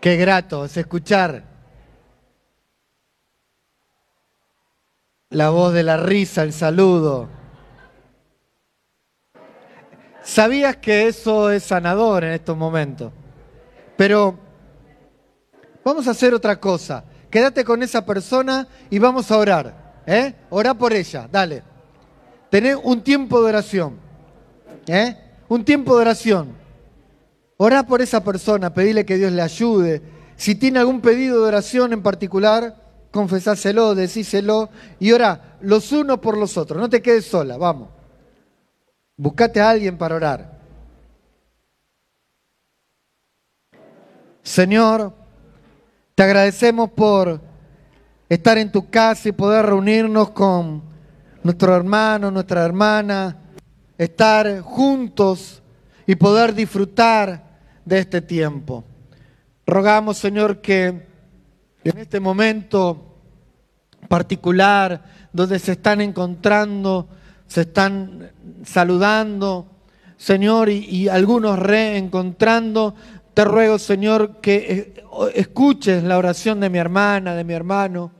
Qué 0.00 0.16
grato 0.16 0.64
es 0.64 0.76
escuchar 0.78 1.44
la 5.28 5.50
voz 5.50 5.74
de 5.74 5.82
la 5.82 5.98
risa, 5.98 6.42
el 6.42 6.54
saludo. 6.54 7.28
Sabías 10.22 10.76
que 10.76 11.06
eso 11.06 11.50
es 11.50 11.64
sanador 11.64 12.24
en 12.24 12.32
estos 12.32 12.56
momentos. 12.56 13.12
Pero 13.96 14.38
vamos 15.84 16.08
a 16.08 16.12
hacer 16.12 16.32
otra 16.32 16.58
cosa. 16.58 17.04
Quédate 17.30 17.62
con 17.62 17.82
esa 17.82 18.04
persona 18.06 18.66
y 18.88 18.98
vamos 18.98 19.30
a 19.30 19.36
orar. 19.36 20.02
¿eh? 20.06 20.34
Orá 20.48 20.72
por 20.72 20.94
ella, 20.94 21.28
dale. 21.30 21.62
Tené 22.48 22.74
un 22.74 23.02
tiempo 23.02 23.42
de 23.42 23.50
oración. 23.50 23.98
¿eh? 24.86 25.14
Un 25.48 25.62
tiempo 25.62 25.94
de 25.94 26.00
oración. 26.00 26.59
Orá 27.62 27.82
por 27.82 28.00
esa 28.00 28.24
persona, 28.24 28.72
pedile 28.72 29.04
que 29.04 29.18
Dios 29.18 29.30
le 29.32 29.42
ayude. 29.42 30.00
Si 30.34 30.54
tiene 30.54 30.78
algún 30.78 31.02
pedido 31.02 31.42
de 31.42 31.48
oración 31.48 31.92
en 31.92 32.02
particular, 32.02 32.74
confesáselo, 33.10 33.94
decíselo 33.94 34.70
y 34.98 35.12
orá 35.12 35.58
los 35.60 35.92
unos 35.92 36.20
por 36.20 36.38
los 36.38 36.56
otros. 36.56 36.80
No 36.80 36.88
te 36.88 37.02
quedes 37.02 37.26
sola, 37.26 37.58
vamos. 37.58 37.90
Buscate 39.14 39.60
a 39.60 39.68
alguien 39.68 39.98
para 39.98 40.14
orar. 40.14 40.58
Señor, 44.42 45.12
te 46.14 46.22
agradecemos 46.22 46.90
por 46.92 47.42
estar 48.30 48.56
en 48.56 48.72
tu 48.72 48.88
casa 48.88 49.28
y 49.28 49.32
poder 49.32 49.66
reunirnos 49.66 50.30
con 50.30 50.82
nuestro 51.42 51.76
hermano, 51.76 52.30
nuestra 52.30 52.64
hermana, 52.64 53.36
estar 53.98 54.62
juntos 54.62 55.62
y 56.06 56.14
poder 56.14 56.54
disfrutar 56.54 57.49
de 57.90 57.98
este 57.98 58.22
tiempo. 58.22 58.84
Rogamos, 59.66 60.16
Señor, 60.16 60.60
que 60.60 60.86
en 61.82 61.98
este 61.98 62.20
momento 62.20 63.16
particular, 64.08 65.02
donde 65.32 65.58
se 65.58 65.72
están 65.72 66.00
encontrando, 66.00 67.08
se 67.48 67.62
están 67.62 68.30
saludando, 68.64 69.66
Señor, 70.16 70.68
y, 70.68 71.08
algunos 71.08 71.58
reencontrando, 71.58 72.94
te 73.34 73.44
ruego, 73.44 73.76
Señor, 73.80 74.40
que 74.40 74.54
eh, 74.56 75.04
escuches 75.34 76.04
la 76.04 76.16
oración 76.16 76.60
de 76.60 76.70
mi 76.70 76.78
hermana, 76.78 77.34
de 77.34 77.42
mi 77.42 77.54
hermano, 77.54 78.12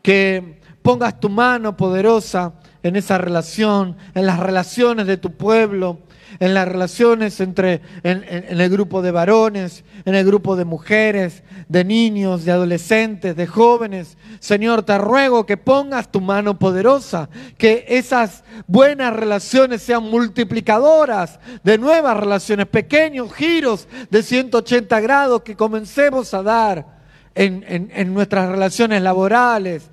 que 0.00 0.62
pongas 0.80 1.20
tu 1.20 1.28
mano 1.28 1.76
poderosa 1.76 2.54
en 2.82 2.96
esa 2.96 3.18
relación, 3.18 3.98
en 4.14 4.24
las 4.24 4.38
relaciones 4.38 5.06
de 5.06 5.18
tu 5.18 5.32
pueblo, 5.32 5.98
en 6.38 6.54
las 6.54 6.68
relaciones 6.68 7.40
entre 7.40 7.80
en, 8.02 8.24
el 8.60 8.70
grupo 8.70 9.02
de 9.02 9.10
varones, 9.10 9.84
en 10.04 10.14
el 10.14 10.24
grupo 10.24 10.56
de 10.56 10.64
mujeres, 10.64 11.42
de 11.68 11.84
niños, 11.84 12.44
de 12.44 12.52
adolescentes, 12.52 13.36
de 13.36 13.46
jóvenes. 13.46 14.16
Señor, 14.40 14.82
te 14.82 14.98
ruego 14.98 15.46
que 15.46 15.56
pongas 15.56 16.10
tu 16.10 16.20
mano 16.20 16.58
poderosa, 16.58 17.28
que 17.58 17.84
esas 17.88 18.44
buenas 18.66 19.14
relaciones 19.14 19.82
sean 19.82 20.04
multiplicadoras 20.04 21.38
de 21.64 21.78
nuevas 21.78 22.16
relaciones, 22.16 22.66
pequeños 22.66 23.32
giros 23.32 23.88
de 24.10 24.22
180 24.22 25.00
grados 25.00 25.42
que 25.42 25.56
comencemos 25.56 26.32
a 26.34 26.42
dar 26.42 26.96
en 27.34 28.14
nuestras 28.14 28.48
relaciones 28.48 29.02
laborales, 29.02 29.90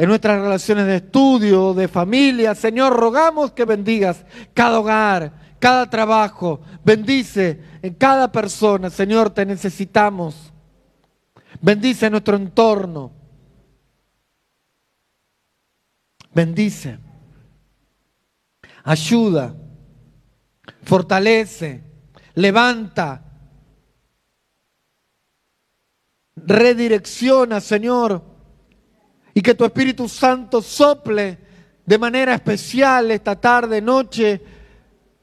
en 0.00 0.08
nuestras 0.08 0.40
relaciones 0.40 0.86
de 0.86 0.96
estudio, 0.96 1.74
de 1.74 1.86
familia. 1.86 2.54
Señor, 2.54 2.96
rogamos 2.96 3.52
que 3.52 3.66
bendigas 3.66 4.24
cada 4.54 4.80
hogar, 4.80 5.30
cada 5.60 5.88
trabajo, 5.88 6.60
bendice 6.82 7.60
en 7.82 7.94
cada 7.94 8.32
persona. 8.32 8.90
Señor, 8.90 9.30
te 9.30 9.46
necesitamos. 9.46 10.52
Bendice 11.60 12.10
nuestro 12.10 12.36
entorno. 12.36 13.12
Bendice. 16.34 16.98
Ayuda. 18.82 19.54
Fortalece. 20.82 21.84
Levanta. 22.34 23.22
Redirecciona, 26.36 27.60
Señor. 27.60 28.24
Y 29.34 29.42
que 29.42 29.54
tu 29.54 29.64
Espíritu 29.64 30.08
Santo 30.08 30.62
sople 30.62 31.38
de 31.84 31.98
manera 31.98 32.34
especial 32.34 33.10
esta 33.10 33.38
tarde, 33.38 33.82
noche, 33.82 34.40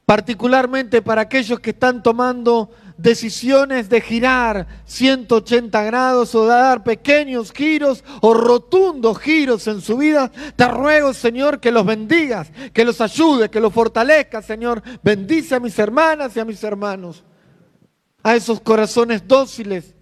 particularmente 0.07 1.01
para 1.01 1.23
aquellos 1.23 1.59
que 1.59 1.71
están 1.71 2.01
tomando 2.01 2.71
decisiones 2.97 3.89
de 3.89 3.99
girar 3.99 4.65
180 4.85 5.83
grados 5.83 6.33
o 6.33 6.43
de 6.43 6.47
dar 6.47 6.81
pequeños 6.81 7.51
giros 7.51 8.05
o 8.21 8.33
rotundos 8.33 9.19
giros 9.19 9.67
en 9.67 9.81
su 9.81 9.97
vida, 9.97 10.31
te 10.55 10.65
ruego, 10.69 11.13
Señor, 11.13 11.59
que 11.59 11.73
los 11.73 11.85
bendigas, 11.85 12.49
que 12.71 12.85
los 12.85 13.01
ayude, 13.01 13.49
que 13.49 13.59
los 13.59 13.73
fortalezca, 13.73 14.41
Señor. 14.41 14.81
Bendice 15.03 15.55
a 15.55 15.59
mis 15.59 15.77
hermanas 15.77 16.37
y 16.37 16.39
a 16.39 16.45
mis 16.45 16.63
hermanos, 16.63 17.25
a 18.23 18.33
esos 18.33 18.61
corazones 18.61 19.27
dóciles, 19.27 19.93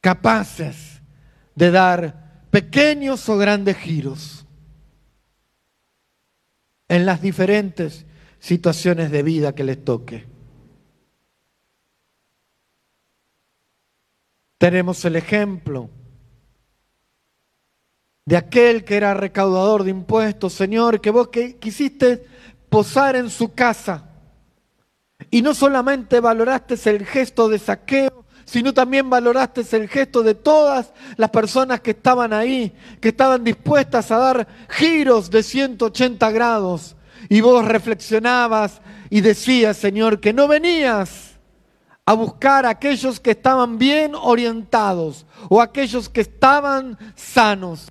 capaces 0.00 1.02
de 1.56 1.72
dar 1.72 2.44
pequeños 2.52 3.28
o 3.28 3.36
grandes 3.36 3.78
giros 3.78 4.46
en 6.86 7.04
las 7.04 7.20
diferentes 7.20 8.06
situaciones 8.38 9.10
de 9.10 9.22
vida 9.22 9.54
que 9.54 9.64
les 9.64 9.84
toque. 9.84 10.26
Tenemos 14.58 15.04
el 15.04 15.16
ejemplo 15.16 15.88
de 18.26 18.36
aquel 18.36 18.84
que 18.84 18.96
era 18.96 19.14
recaudador 19.14 19.84
de 19.84 19.90
impuestos, 19.90 20.52
Señor, 20.52 21.00
que 21.00 21.10
vos 21.10 21.28
que 21.28 21.56
quisiste 21.56 22.26
posar 22.68 23.16
en 23.16 23.30
su 23.30 23.54
casa 23.54 24.04
y 25.30 25.42
no 25.42 25.54
solamente 25.54 26.20
valoraste 26.20 26.74
el 26.90 27.06
gesto 27.06 27.48
de 27.48 27.58
saqueo, 27.58 28.26
sino 28.44 28.74
también 28.74 29.08
valoraste 29.08 29.64
el 29.76 29.88
gesto 29.88 30.22
de 30.22 30.34
todas 30.34 30.92
las 31.16 31.30
personas 31.30 31.80
que 31.80 31.92
estaban 31.92 32.32
ahí, 32.32 32.72
que 33.00 33.08
estaban 33.08 33.44
dispuestas 33.44 34.10
a 34.10 34.18
dar 34.18 34.48
giros 34.68 35.30
de 35.30 35.42
180 35.42 36.30
grados. 36.30 36.96
Y 37.28 37.40
vos 37.40 37.64
reflexionabas 37.64 38.80
y 39.10 39.20
decías, 39.20 39.76
Señor, 39.76 40.20
que 40.20 40.32
no 40.32 40.48
venías 40.48 41.38
a 42.06 42.14
buscar 42.14 42.64
a 42.64 42.70
aquellos 42.70 43.20
que 43.20 43.32
estaban 43.32 43.76
bien 43.76 44.14
orientados 44.14 45.26
o 45.50 45.60
aquellos 45.60 46.08
que 46.08 46.22
estaban 46.22 46.98
sanos, 47.14 47.88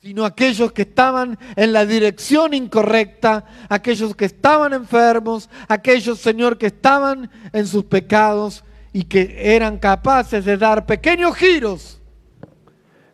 sino 0.00 0.24
aquellos 0.24 0.72
que 0.72 0.82
estaban 0.82 1.38
en 1.54 1.74
la 1.74 1.84
dirección 1.84 2.54
incorrecta, 2.54 3.44
aquellos 3.68 4.14
que 4.14 4.24
estaban 4.24 4.72
enfermos, 4.72 5.50
aquellos, 5.68 6.18
Señor, 6.18 6.56
que 6.56 6.68
estaban 6.68 7.30
en 7.52 7.66
sus 7.66 7.84
pecados 7.84 8.64
y 8.94 9.04
que 9.04 9.54
eran 9.54 9.78
capaces 9.78 10.46
de 10.46 10.56
dar 10.56 10.86
pequeños 10.86 11.36
giros, 11.36 12.00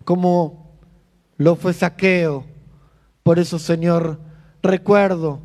como 0.04 0.78
lo 1.36 1.56
fue 1.56 1.72
saqueo. 1.72 2.44
Por 3.24 3.40
eso, 3.40 3.58
Señor, 3.58 4.20
recuerdo, 4.62 5.40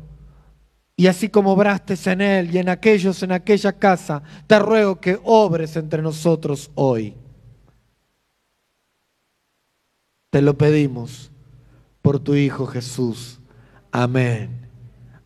y 1.00 1.06
así 1.06 1.30
como 1.30 1.52
obraste 1.52 1.94
en 2.10 2.20
él 2.20 2.54
y 2.54 2.58
en 2.58 2.68
aquellos 2.68 3.22
en 3.22 3.32
aquella 3.32 3.72
casa, 3.72 4.22
te 4.46 4.58
ruego 4.58 5.00
que 5.00 5.18
obres 5.24 5.74
entre 5.76 6.02
nosotros 6.02 6.70
hoy. 6.74 7.14
Te 10.28 10.42
lo 10.42 10.58
pedimos 10.58 11.32
por 12.02 12.20
tu 12.20 12.34
Hijo 12.34 12.66
Jesús. 12.66 13.40
Amén, 13.90 14.68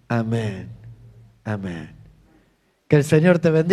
amén, 0.07 0.69
amén. 1.43 1.97
Que 2.87 2.95
el 2.95 3.03
Señor 3.03 3.41
te 3.41 3.51
bendiga. 3.51 3.73